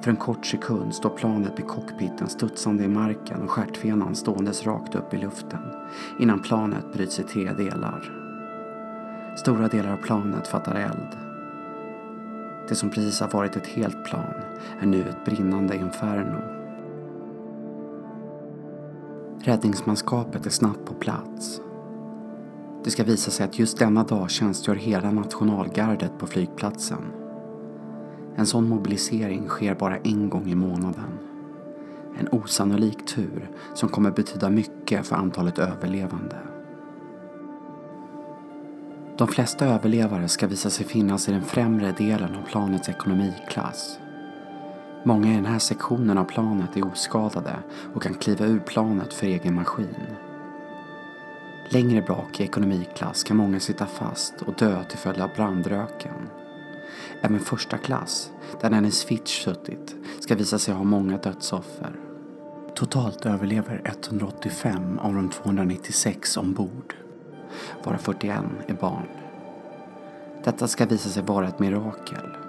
För 0.00 0.10
en 0.10 0.16
kort 0.16 0.46
sekund 0.46 0.94
står 0.94 1.10
planet 1.10 1.58
vid 1.58 1.66
cockpiten 1.66 2.28
studsande 2.28 2.84
i 2.84 2.88
marken 2.88 3.42
och 3.42 3.50
stjärtfenan 3.50 4.14
ståendes 4.14 4.66
rakt 4.66 4.94
upp 4.94 5.14
i 5.14 5.18
luften 5.18 5.62
innan 6.20 6.42
planet 6.42 6.92
bryts 6.92 7.20
i 7.20 7.22
tre 7.22 7.52
delar. 7.52 8.12
Stora 9.36 9.68
delar 9.68 9.92
av 9.92 10.02
planet 10.02 10.48
fattar 10.48 10.74
eld. 10.74 11.18
Det 12.68 12.74
som 12.74 12.90
precis 12.90 13.20
har 13.20 13.28
varit 13.28 13.56
ett 13.56 13.66
helt 13.66 14.04
plan 14.04 14.34
är 14.80 14.86
nu 14.86 15.00
ett 15.00 15.24
brinnande 15.24 15.76
inferno. 15.76 16.61
Räddningsmanskapet 19.44 20.46
är 20.46 20.50
snabbt 20.50 20.84
på 20.84 20.94
plats. 20.94 21.60
Det 22.84 22.90
ska 22.90 23.04
visa 23.04 23.30
sig 23.30 23.46
att 23.46 23.58
just 23.58 23.78
denna 23.78 24.04
dag 24.04 24.30
tjänstgör 24.30 24.74
hela 24.74 25.10
nationalgardet 25.10 26.18
på 26.18 26.26
flygplatsen. 26.26 27.12
En 28.36 28.46
sån 28.46 28.68
mobilisering 28.68 29.48
sker 29.48 29.74
bara 29.74 29.96
en 29.96 30.28
gång 30.30 30.50
i 30.50 30.54
månaden. 30.54 31.18
En 32.18 32.28
osannolik 32.28 33.06
tur 33.06 33.50
som 33.74 33.88
kommer 33.88 34.10
betyda 34.10 34.50
mycket 34.50 35.06
för 35.06 35.16
antalet 35.16 35.58
överlevande. 35.58 36.36
De 39.18 39.28
flesta 39.28 39.66
överlevare 39.66 40.28
ska 40.28 40.46
visa 40.46 40.70
sig 40.70 40.86
finnas 40.86 41.28
i 41.28 41.32
den 41.32 41.42
främre 41.42 41.94
delen 41.98 42.36
av 42.36 42.46
planets 42.46 42.88
ekonomiklass. 42.88 43.98
Många 45.04 45.32
i 45.32 45.36
den 45.36 45.46
här 45.46 45.58
sektionen 45.58 46.18
av 46.18 46.24
planet 46.24 46.76
är 46.76 46.86
oskadade 46.86 47.56
och 47.94 48.02
kan 48.02 48.14
kliva 48.14 48.46
ur 48.46 48.58
planet 48.58 49.12
för 49.12 49.26
egen 49.26 49.54
maskin. 49.54 50.06
Längre 51.68 52.02
bak 52.02 52.40
i 52.40 52.42
ekonomiklass 52.42 53.24
kan 53.24 53.36
många 53.36 53.60
sitta 53.60 53.86
fast 53.86 54.42
och 54.42 54.54
dö 54.54 54.84
till 54.84 54.98
följd 54.98 55.20
av 55.20 55.30
brandröken. 55.36 56.28
Även 57.20 57.40
första 57.40 57.78
klass, 57.78 58.30
där 58.60 58.70
Dennis 58.70 59.04
Fitch 59.04 59.44
suttit, 59.44 59.94
ska 60.20 60.34
visa 60.34 60.58
sig 60.58 60.74
ha 60.74 60.84
många 60.84 61.16
dödsoffer. 61.16 61.92
Totalt 62.74 63.26
överlever 63.26 63.82
185 63.84 64.98
av 64.98 65.14
de 65.14 65.28
296 65.28 66.36
ombord, 66.36 66.94
varav 67.84 67.98
41 67.98 68.38
är 68.66 68.74
barn. 68.74 69.08
Detta 70.44 70.68
ska 70.68 70.86
visa 70.86 71.08
sig 71.08 71.22
vara 71.22 71.48
ett 71.48 71.58
mirakel. 71.58 72.41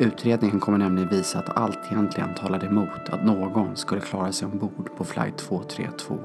Utredningen 0.00 0.60
kommer 0.60 0.78
nämligen 0.78 1.08
visa 1.08 1.38
att 1.38 1.56
allt 1.56 1.78
egentligen 1.90 2.34
talade 2.34 2.66
emot 2.66 3.08
att 3.10 3.24
någon 3.24 3.76
skulle 3.76 4.00
klara 4.00 4.32
sig 4.32 4.46
ombord 4.46 4.90
på 4.96 5.04
flight 5.04 5.38
232. 5.38 6.18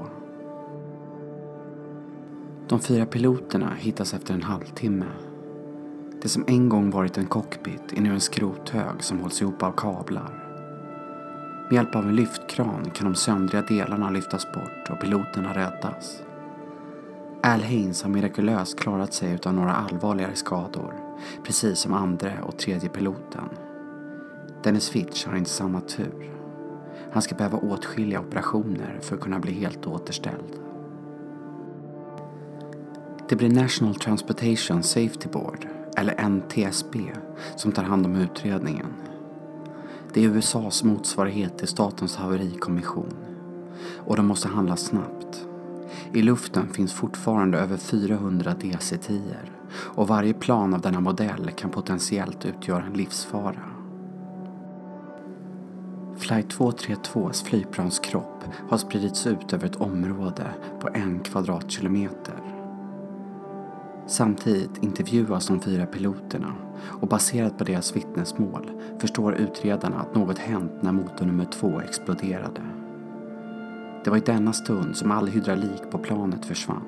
De 2.68 2.80
fyra 2.80 3.06
piloterna 3.06 3.74
hittas 3.78 4.14
efter 4.14 4.34
en 4.34 4.44
halvtimme. 4.44 5.06
Det 6.22 6.30
som 6.30 6.44
en 6.48 6.70
gång 6.70 6.90
varit 6.90 7.18
en 7.18 7.26
cockpit 7.26 7.94
är 7.94 8.02
nu 8.02 8.14
en 8.14 8.20
skrothög 8.20 9.04
som 9.04 9.20
hålls 9.20 9.42
ihop 9.42 9.64
av 9.64 9.72
kablar. 9.72 10.44
Med 11.70 11.74
hjälp 11.74 11.96
av 11.96 12.06
en 12.06 12.16
lyftkran 12.16 12.90
kan 12.94 13.06
de 13.06 13.16
söndriga 13.16 13.62
delarna 13.62 14.10
lyftas 14.10 14.52
bort 14.54 14.90
och 14.90 15.00
piloterna 15.00 15.54
räddas. 15.54 16.24
Al 17.44 17.62
Haynes 17.62 18.04
har 18.04 18.10
mirakulöst 18.10 18.80
klarat 18.80 19.14
sig 19.14 19.34
utan 19.34 19.56
några 19.56 19.74
allvarligare 19.74 20.36
skador, 20.36 20.94
precis 21.44 21.80
som 21.80 21.94
andra 21.94 22.32
och 22.44 22.58
tredje 22.58 22.90
piloten. 22.90 23.50
Dennis 24.64 24.90
Fitch 24.90 25.26
har 25.26 25.36
inte 25.36 25.50
samma 25.50 25.82
tur. 25.82 26.32
Han 27.12 27.22
ska 27.22 27.36
behöva 27.36 27.58
åtskilliga 27.58 28.20
operationer 28.20 29.00
för 29.02 29.16
att 29.16 29.22
kunna 29.22 29.40
bli 29.40 29.52
helt 29.52 29.88
återställd. 29.88 30.60
Det 33.30 33.36
blir 33.36 33.50
National 33.50 33.96
Transportation 33.96 34.84
Safety 34.84 35.30
Board, 35.32 35.68
eller 35.98 36.30
NTSB, 36.30 37.00
som 37.56 37.72
tar 37.72 37.84
hand 37.84 38.06
om 38.06 38.16
utredningen. 38.16 38.88
Det 40.14 40.26
är 40.26 40.30
USAs 40.30 40.84
motsvarighet 40.84 41.58
till 41.58 41.68
Statens 41.68 42.16
haverikommission. 42.16 43.14
Och 43.98 44.16
de 44.16 44.26
måste 44.28 44.48
handla 44.48 44.76
snabbt. 44.76 45.48
I 46.14 46.22
luften 46.22 46.68
finns 46.74 46.94
fortfarande 46.94 47.58
över 47.58 47.78
400 47.78 48.56
DC-10 48.62 49.22
och 49.74 50.08
varje 50.08 50.34
plan 50.34 50.74
av 50.74 50.82
denna 50.82 51.00
modell 51.00 51.52
kan 51.56 51.70
potentiellt 51.70 52.46
utgöra 52.46 52.84
en 52.84 52.94
livsfara. 52.94 53.73
Flight 56.18 56.58
232s 56.58 57.46
flygplanskropp 57.46 58.44
har 58.70 58.78
spridits 58.78 59.28
ut 59.28 59.54
över 59.54 59.66
ett 59.66 59.76
område 59.76 60.46
på 60.80 60.90
en 60.94 61.20
kvadratkilometer. 61.20 62.36
Samtidigt 64.08 64.84
intervjuas 64.84 65.48
de 65.48 65.60
fyra 65.60 65.86
piloterna 65.86 66.56
och 67.02 67.08
baserat 67.08 67.58
på 67.58 67.64
deras 67.64 67.96
vittnesmål 67.96 68.72
förstår 69.00 69.34
utredarna 69.34 70.00
att 70.00 70.16
något 70.16 70.38
hänt 70.38 70.72
när 70.82 70.92
motor 70.92 71.26
nummer 71.26 71.46
två 71.46 71.80
exploderade. 71.80 72.62
Det 74.04 74.10
var 74.10 74.18
i 74.18 74.24
denna 74.26 74.54
stund 74.54 74.98
som 74.98 75.12
all 75.12 75.28
hydraulik 75.28 75.92
på 75.92 75.98
planet 75.98 76.46
försvann. 76.46 76.86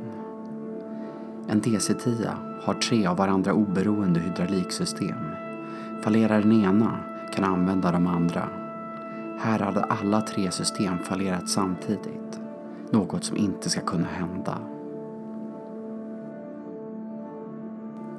En 1.47 1.61
DC-10 1.61 2.29
har 2.61 2.73
tre 2.73 3.05
av 3.05 3.17
varandra 3.17 3.53
oberoende 3.53 4.19
hydrauliksystem. 4.19 5.25
Fallerar 6.01 6.41
den 6.41 6.63
ena 6.63 6.99
kan 7.33 7.43
använda 7.43 7.91
de 7.91 8.07
andra. 8.07 8.49
Här 9.39 9.59
hade 9.59 9.83
alla 9.83 10.21
tre 10.21 10.51
system 10.51 10.99
fallerat 10.99 11.49
samtidigt. 11.49 12.39
Något 12.89 13.23
som 13.23 13.37
inte 13.37 13.69
ska 13.69 13.81
kunna 13.81 14.07
hända. 14.07 14.57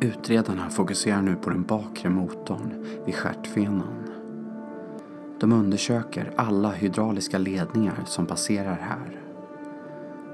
Utredarna 0.01 0.71
fokuserar 0.71 1.23
nu 1.23 1.37
på 1.37 1.51
den 1.51 1.63
bakre 1.63 2.11
motorn 2.11 2.87
vid 3.05 3.15
stjärtfenan. 3.15 4.11
De 5.41 5.53
undersöker 5.53 6.33
alla 6.37 6.71
hydrauliska 6.71 7.39
ledningar 7.39 8.03
som 8.05 8.27
passerar 8.27 8.79
här. 8.81 9.21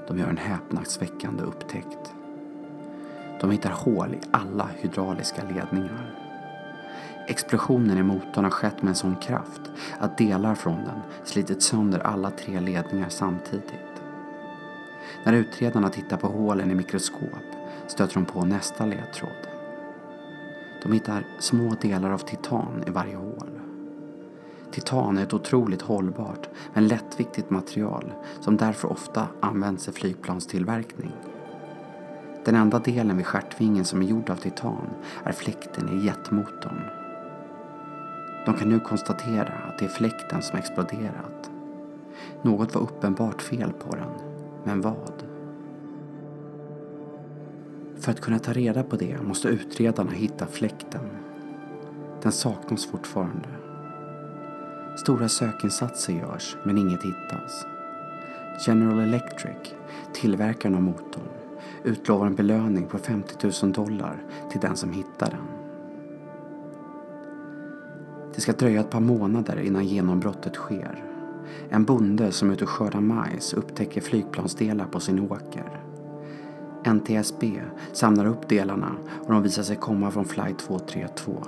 De 0.07 0.17
gör 0.17 0.27
en 0.27 0.37
häpnadsväckande 0.37 1.43
upptäckt. 1.43 2.13
De 3.41 3.51
hittar 3.51 3.71
hål 3.71 4.13
i 4.13 4.19
alla 4.31 4.69
hydrauliska 4.77 5.41
ledningar. 5.43 6.22
Explosionen 7.27 7.97
i 7.97 8.03
motorn 8.03 8.43
har 8.43 8.51
skett 8.51 8.81
med 8.81 8.89
en 8.89 8.95
sån 8.95 9.15
kraft 9.15 9.61
att 9.99 10.17
delar 10.17 10.55
från 10.55 10.75
den 10.75 11.01
slitit 11.23 11.63
sönder 11.63 11.99
alla 11.99 12.31
tre 12.31 12.59
ledningar 12.59 13.09
samtidigt. 13.09 14.03
När 15.25 15.33
utredarna 15.33 15.89
tittar 15.89 16.17
på 16.17 16.27
hålen 16.27 16.71
i 16.71 16.75
mikroskop 16.75 17.45
stöter 17.87 18.13
de 18.13 18.25
på 18.25 18.45
nästa 18.45 18.85
ledtråd. 18.85 19.47
De 20.83 20.93
hittar 20.93 21.25
små 21.39 21.75
delar 21.81 22.09
av 22.11 22.17
titan 22.17 22.83
i 22.87 22.89
varje 22.89 23.15
hål. 23.15 23.59
Titan 24.71 25.17
är 25.17 25.23
ett 25.23 25.33
otroligt 25.33 25.81
hållbart 25.81 26.49
men 26.73 26.87
lättviktigt 26.87 27.49
material 27.49 28.13
som 28.39 28.57
därför 28.57 28.91
ofta 28.91 29.27
används 29.39 29.87
i 29.87 29.91
flygplanstillverkning. 29.91 31.11
Den 32.45 32.55
enda 32.55 32.79
delen 32.79 33.17
vid 33.17 33.25
stjärtvingen 33.25 33.85
som 33.85 34.01
är 34.01 34.05
gjord 34.05 34.29
av 34.29 34.35
titan 34.35 34.89
är 35.23 35.31
fläkten 35.31 35.89
i 35.89 36.05
jetmotorn. 36.05 37.02
De 38.45 38.53
kan 38.53 38.69
nu 38.69 38.79
konstatera 38.79 39.53
att 39.67 39.79
det 39.79 39.85
är 39.85 39.89
fläkten 39.89 40.41
som 40.41 40.59
exploderat. 40.59 41.51
Något 42.41 42.75
var 42.75 42.81
uppenbart 42.81 43.41
fel 43.41 43.73
på 43.73 43.95
den, 43.95 44.09
men 44.63 44.81
vad? 44.81 45.23
För 47.99 48.11
att 48.11 48.21
kunna 48.21 48.39
ta 48.39 48.53
reda 48.53 48.83
på 48.83 48.95
det 48.95 49.21
måste 49.21 49.47
utredarna 49.47 50.11
hitta 50.11 50.47
fläkten. 50.47 51.09
Den 52.21 52.31
saknas 52.31 52.85
fortfarande. 52.85 53.49
Stora 54.97 55.29
sökinsatser 55.29 56.13
görs 56.13 56.57
men 56.63 56.77
inget 56.77 57.03
hittas. 57.03 57.65
General 58.67 58.99
Electric, 58.99 59.73
tillverkaren 60.13 60.75
av 60.75 60.81
motorn, 60.81 61.29
utlovar 61.83 62.27
en 62.27 62.35
belöning 62.35 62.87
på 62.87 62.97
50 62.97 63.63
000 63.63 63.73
dollar 63.73 64.23
till 64.51 64.59
den 64.59 64.75
som 64.75 64.91
hittar 64.91 65.29
den. 65.29 65.52
Det 68.35 68.41
ska 68.41 68.53
dröja 68.53 68.79
ett 68.79 68.89
par 68.89 68.99
månader 68.99 69.59
innan 69.59 69.85
genombrottet 69.85 70.55
sker. 70.55 71.03
En 71.69 71.85
bonde 71.85 72.31
som 72.31 72.49
är 72.49 72.53
ute 72.53 72.63
och 72.63 72.69
skördar 72.69 73.01
majs 73.01 73.53
upptäcker 73.53 74.01
flygplansdelar 74.01 74.85
på 74.85 74.99
sin 74.99 75.19
åker. 75.19 75.81
NTSB 76.85 77.61
samlar 77.93 78.25
upp 78.25 78.49
delarna 78.49 78.91
och 79.25 79.33
de 79.33 79.43
visar 79.43 79.63
sig 79.63 79.75
komma 79.75 80.11
från 80.11 80.25
flight 80.25 80.59
232. 80.59 81.43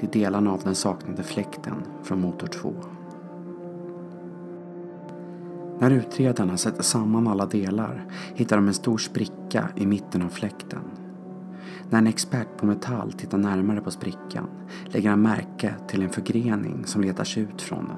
Det 0.00 0.06
är 0.06 0.20
delarna 0.20 0.52
av 0.52 0.60
den 0.64 0.74
saknade 0.74 1.22
fläkten 1.22 1.82
från 2.02 2.20
motor 2.20 2.46
2. 2.46 2.74
När 5.78 5.90
utredarna 5.90 6.56
sätter 6.56 6.82
samman 6.82 7.28
alla 7.28 7.46
delar 7.46 8.04
hittar 8.34 8.56
de 8.56 8.68
en 8.68 8.74
stor 8.74 8.98
spricka 8.98 9.68
i 9.76 9.86
mitten 9.86 10.22
av 10.22 10.28
fläkten. 10.28 11.05
När 11.90 11.98
en 11.98 12.06
expert 12.06 12.56
på 12.56 12.66
metall 12.66 13.12
tittar 13.12 13.38
närmare 13.38 13.80
på 13.80 13.90
sprickan 13.90 14.48
lägger 14.84 15.10
han 15.10 15.22
märke 15.22 15.74
till 15.88 16.02
en 16.02 16.10
förgrening 16.10 16.86
som 16.86 17.02
letar 17.02 17.24
sig 17.24 17.42
ut 17.42 17.62
från 17.62 17.84
den. 17.88 17.96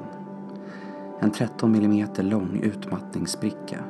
En 1.21 1.31
13 1.31 1.75
mm 1.75 2.09
lång 2.19 2.61
utmattningsspricka. 2.63 3.85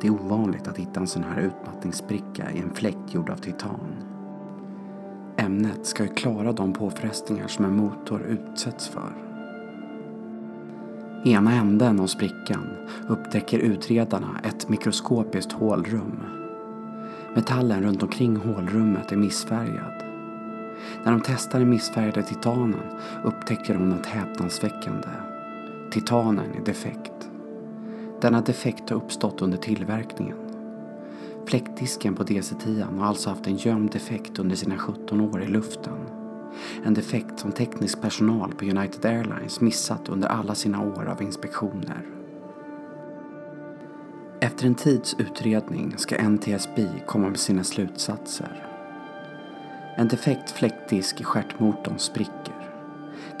Det 0.00 0.06
är 0.06 0.12
ovanligt 0.12 0.68
att 0.68 0.78
hitta 0.78 1.00
en 1.00 1.06
sån 1.06 1.24
här 1.24 1.40
utmattningsspricka 1.40 2.50
i 2.50 2.58
en 2.58 2.70
fläkt 2.74 3.14
gjord 3.14 3.30
av 3.30 3.36
titan. 3.36 3.80
Ämnet 5.36 5.86
ska 5.86 6.02
ju 6.02 6.08
klara 6.08 6.52
de 6.52 6.72
påfrestningar 6.72 7.48
som 7.48 7.64
en 7.64 7.76
motor 7.76 8.22
utsätts 8.22 8.88
för. 8.88 9.12
Ena 11.24 11.52
änden 11.52 12.00
av 12.00 12.06
sprickan 12.06 12.66
upptäcker 13.08 13.58
utredarna 13.58 14.40
ett 14.44 14.68
mikroskopiskt 14.68 15.52
hålrum. 15.52 16.37
Metallen 17.34 17.82
runt 17.82 18.02
omkring 18.02 18.36
hålrummet 18.36 19.12
är 19.12 19.16
missfärgad. 19.16 20.04
När 21.04 21.12
de 21.12 21.20
testar 21.20 21.58
den 21.58 21.70
missfärgade 21.70 22.22
titanen 22.22 22.80
upptäcker 23.24 23.74
de 23.74 23.88
något 23.88 24.06
häpnadsväckande. 24.06 25.08
Titanen 25.90 26.50
är 26.60 26.64
defekt. 26.64 27.30
Denna 28.20 28.40
defekt 28.40 28.90
har 28.90 28.96
uppstått 28.96 29.42
under 29.42 29.58
tillverkningen. 29.58 30.36
Fläktdisken 31.46 32.14
på 32.14 32.24
DC-10 32.24 32.98
har 32.98 33.06
alltså 33.06 33.30
haft 33.30 33.46
en 33.46 33.56
gömd 33.56 33.90
defekt 33.90 34.38
under 34.38 34.56
sina 34.56 34.78
17 34.78 35.20
år 35.20 35.42
i 35.42 35.46
luften. 35.46 35.98
En 36.84 36.94
defekt 36.94 37.38
som 37.38 37.52
teknisk 37.52 38.00
personal 38.00 38.54
på 38.54 38.64
United 38.64 39.04
Airlines 39.04 39.60
missat 39.60 40.08
under 40.08 40.28
alla 40.28 40.54
sina 40.54 40.82
år 40.82 41.04
av 41.06 41.22
inspektioner. 41.22 42.17
Efter 44.40 44.66
en 44.66 44.74
tids 44.74 45.16
utredning 45.18 45.94
ska 45.96 46.28
NTSB 46.28 46.86
komma 47.06 47.28
med 47.28 47.38
sina 47.38 47.64
slutsatser. 47.64 48.66
En 49.96 50.08
defekt 50.08 50.50
fläktdisk 50.50 51.20
i 51.20 51.24
stjärtmotorn 51.24 51.98
spricker. 51.98 52.70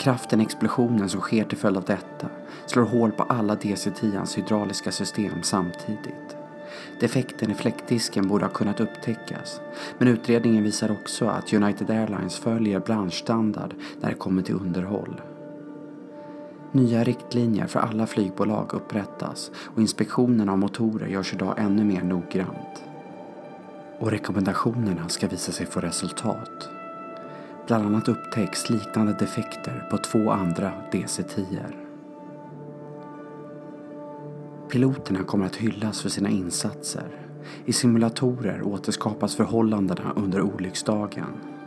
Kraften 0.00 0.40
i 0.40 0.44
explosionen 0.44 1.08
som 1.08 1.20
sker 1.20 1.44
till 1.44 1.58
följd 1.58 1.76
av 1.76 1.84
detta 1.84 2.28
slår 2.66 2.82
hål 2.82 3.12
på 3.12 3.22
alla 3.22 3.54
DC-10ans 3.54 4.36
hydrauliska 4.36 4.92
system 4.92 5.42
samtidigt. 5.42 6.36
Defekten 7.00 7.50
i 7.50 7.54
fläktdisken 7.54 8.28
borde 8.28 8.44
ha 8.44 8.52
kunnat 8.52 8.80
upptäckas, 8.80 9.60
men 9.98 10.08
utredningen 10.08 10.64
visar 10.64 10.90
också 10.90 11.26
att 11.26 11.52
United 11.52 11.90
Airlines 11.90 12.38
följer 12.38 12.80
branschstandard 12.80 13.74
när 14.00 14.08
det 14.08 14.16
kommer 14.16 14.42
till 14.42 14.54
underhåll. 14.54 15.20
Nya 16.72 17.04
riktlinjer 17.04 17.66
för 17.66 17.80
alla 17.80 18.06
flygbolag 18.06 18.74
upprättas 18.74 19.50
och 19.74 19.80
inspektionen 19.80 20.48
av 20.48 20.58
motorer 20.58 21.06
görs 21.06 21.34
idag 21.34 21.54
ännu 21.58 21.84
mer 21.84 22.02
noggrant. 22.02 22.84
Och 23.98 24.10
rekommendationerna 24.10 25.08
ska 25.08 25.28
visa 25.28 25.52
sig 25.52 25.66
få 25.66 25.80
resultat. 25.80 26.68
Bland 27.66 27.86
annat 27.86 28.08
upptäcks 28.08 28.70
liknande 28.70 29.12
defekter 29.12 29.88
på 29.90 29.98
två 29.98 30.30
andra 30.30 30.72
DC-10. 30.92 31.58
Piloterna 34.70 35.24
kommer 35.24 35.46
att 35.46 35.56
hyllas 35.56 36.02
för 36.02 36.08
sina 36.08 36.28
insatser. 36.28 37.08
I 37.64 37.72
simulatorer 37.72 38.62
återskapas 38.62 39.36
förhållandena 39.36 40.12
under 40.16 40.42
olycksdagen. 40.42 41.57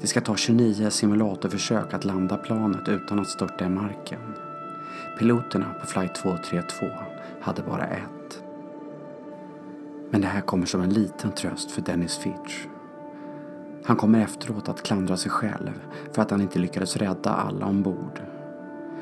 Det 0.00 0.06
ska 0.06 0.20
ta 0.20 0.36
29 0.36 0.90
simulatorförsök 0.90 1.94
att 1.94 2.04
landa 2.04 2.36
planet 2.36 2.88
utan 2.88 3.18
att 3.18 3.28
störta 3.28 3.64
i 3.64 3.68
marken. 3.68 4.20
Piloterna 5.18 5.74
på 5.80 5.86
flight 5.86 6.14
232 6.14 6.86
hade 7.40 7.62
bara 7.62 7.86
ett. 7.86 8.42
Men 10.10 10.20
det 10.20 10.26
här 10.26 10.40
kommer 10.40 10.66
som 10.66 10.80
en 10.80 10.90
liten 10.90 11.32
tröst 11.32 11.70
för 11.70 11.82
Dennis 11.82 12.18
Fitch. 12.18 12.66
Han 13.84 13.96
kommer 13.96 14.20
efteråt 14.20 14.68
att 14.68 14.82
klandra 14.82 15.16
sig 15.16 15.30
själv 15.30 15.80
för 16.12 16.22
att 16.22 16.30
han 16.30 16.40
inte 16.40 16.58
lyckades 16.58 16.96
rädda 16.96 17.30
alla 17.30 17.66
ombord. 17.66 18.20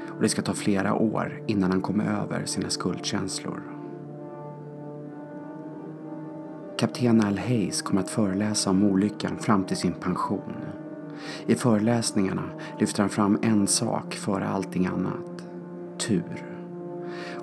Och 0.08 0.22
det 0.22 0.28
ska 0.28 0.42
ta 0.42 0.54
flera 0.54 0.94
år 0.94 1.42
innan 1.46 1.70
han 1.70 1.80
kommer 1.80 2.04
över 2.04 2.44
sina 2.44 2.70
skuldkänslor. 2.70 3.71
Kapten 6.78 7.24
Al 7.24 7.38
Hayes 7.38 7.82
kommer 7.82 8.00
att 8.00 8.10
föreläsa 8.10 8.70
om 8.70 8.84
olyckan 8.84 9.38
fram 9.38 9.64
till 9.64 9.76
sin 9.76 9.92
pension. 9.92 10.52
I 11.46 11.54
föreläsningarna 11.54 12.42
lyfter 12.78 13.02
han 13.02 13.10
fram 13.10 13.38
en 13.42 13.66
sak 13.66 14.14
före 14.14 14.48
allting 14.48 14.86
annat. 14.86 15.44
Tur. 15.98 16.46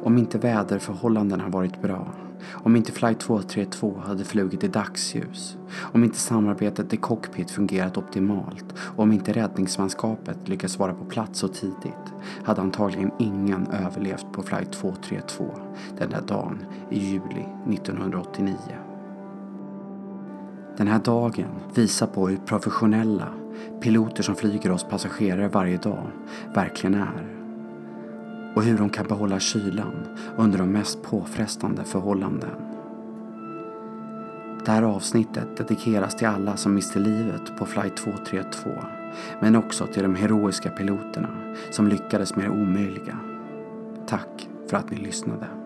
Om 0.04 0.18
inte 0.18 0.38
väderförhållandena 0.38 1.50
varit 1.50 1.82
bra, 1.82 2.08
om 2.52 2.76
inte 2.76 2.92
flight 2.92 3.20
232 3.20 4.02
hade 4.06 4.24
flugit 4.24 4.63
i 4.63 4.68
dagsljus, 4.68 5.58
om 5.94 6.04
inte 6.04 6.18
samarbetet 6.18 6.94
i 6.94 6.98
cockpit 6.98 7.52
fungerat 7.52 7.98
optimalt 7.98 8.65
och 8.78 9.04
om 9.04 9.12
inte 9.12 9.34
räddningsmanskapet 9.34 10.38
lyckats 10.48 10.80
vara 10.80 10.94
på 10.94 11.06
plats 11.06 11.39
så 11.39 11.48
tidigt 11.48 12.13
hade 12.44 12.62
antagligen 12.62 13.12
ingen 13.20 13.68
överlevt 13.68 14.32
på 14.32 14.44
flight 14.44 14.72
232 14.72 15.46
den 15.98 16.10
där 16.10 16.22
dagen 16.22 16.65
i 16.89 17.00
juli 17.00 17.46
1989. 17.70 18.88
Den 20.80 20.88
här 20.88 21.00
dagen 21.00 21.50
visar 21.74 22.08
på 22.08 22.28
hur 22.28 22.38
professionella 22.38 23.28
piloter 23.82 24.24
som 24.24 24.36
flyger 24.36 24.72
oss 24.72 24.84
passagerare 24.84 25.48
varje 25.48 25.78
dag 25.78 26.08
verkligen 26.54 26.96
är. 26.96 27.28
Och 28.56 28.63
hur 28.63 28.78
de 28.78 28.89
kan 28.89 29.08
behålla 29.08 29.39
kylan 29.39 30.18
under 30.38 30.58
de 30.58 30.72
mest 30.72 31.04
påfrestande 31.04 31.84
förhållanden. 31.84 32.50
Det 34.65 34.72
här 34.72 34.84
avsnittet 34.84 35.58
dedikeras 35.58 36.15
till 36.15 36.28
alla 36.28 36.58
som 36.58 36.74
miste 36.74 37.00
livet 37.00 37.58
på 37.58 37.65
flight 37.65 37.98
232 37.98 38.70
men 39.42 39.56
också 39.56 39.88
till 39.88 40.04
de 40.04 40.15
heroiska 40.15 40.70
piloterna 40.70 41.30
som 41.72 41.88
lyckades 41.88 42.36
med 42.36 42.46
det 42.46 42.62
omöjliga. 42.62 43.18
Tack 44.08 44.50
för 44.70 44.78
att 44.78 44.92
ni 44.92 44.98
lyssnade. 44.98 45.59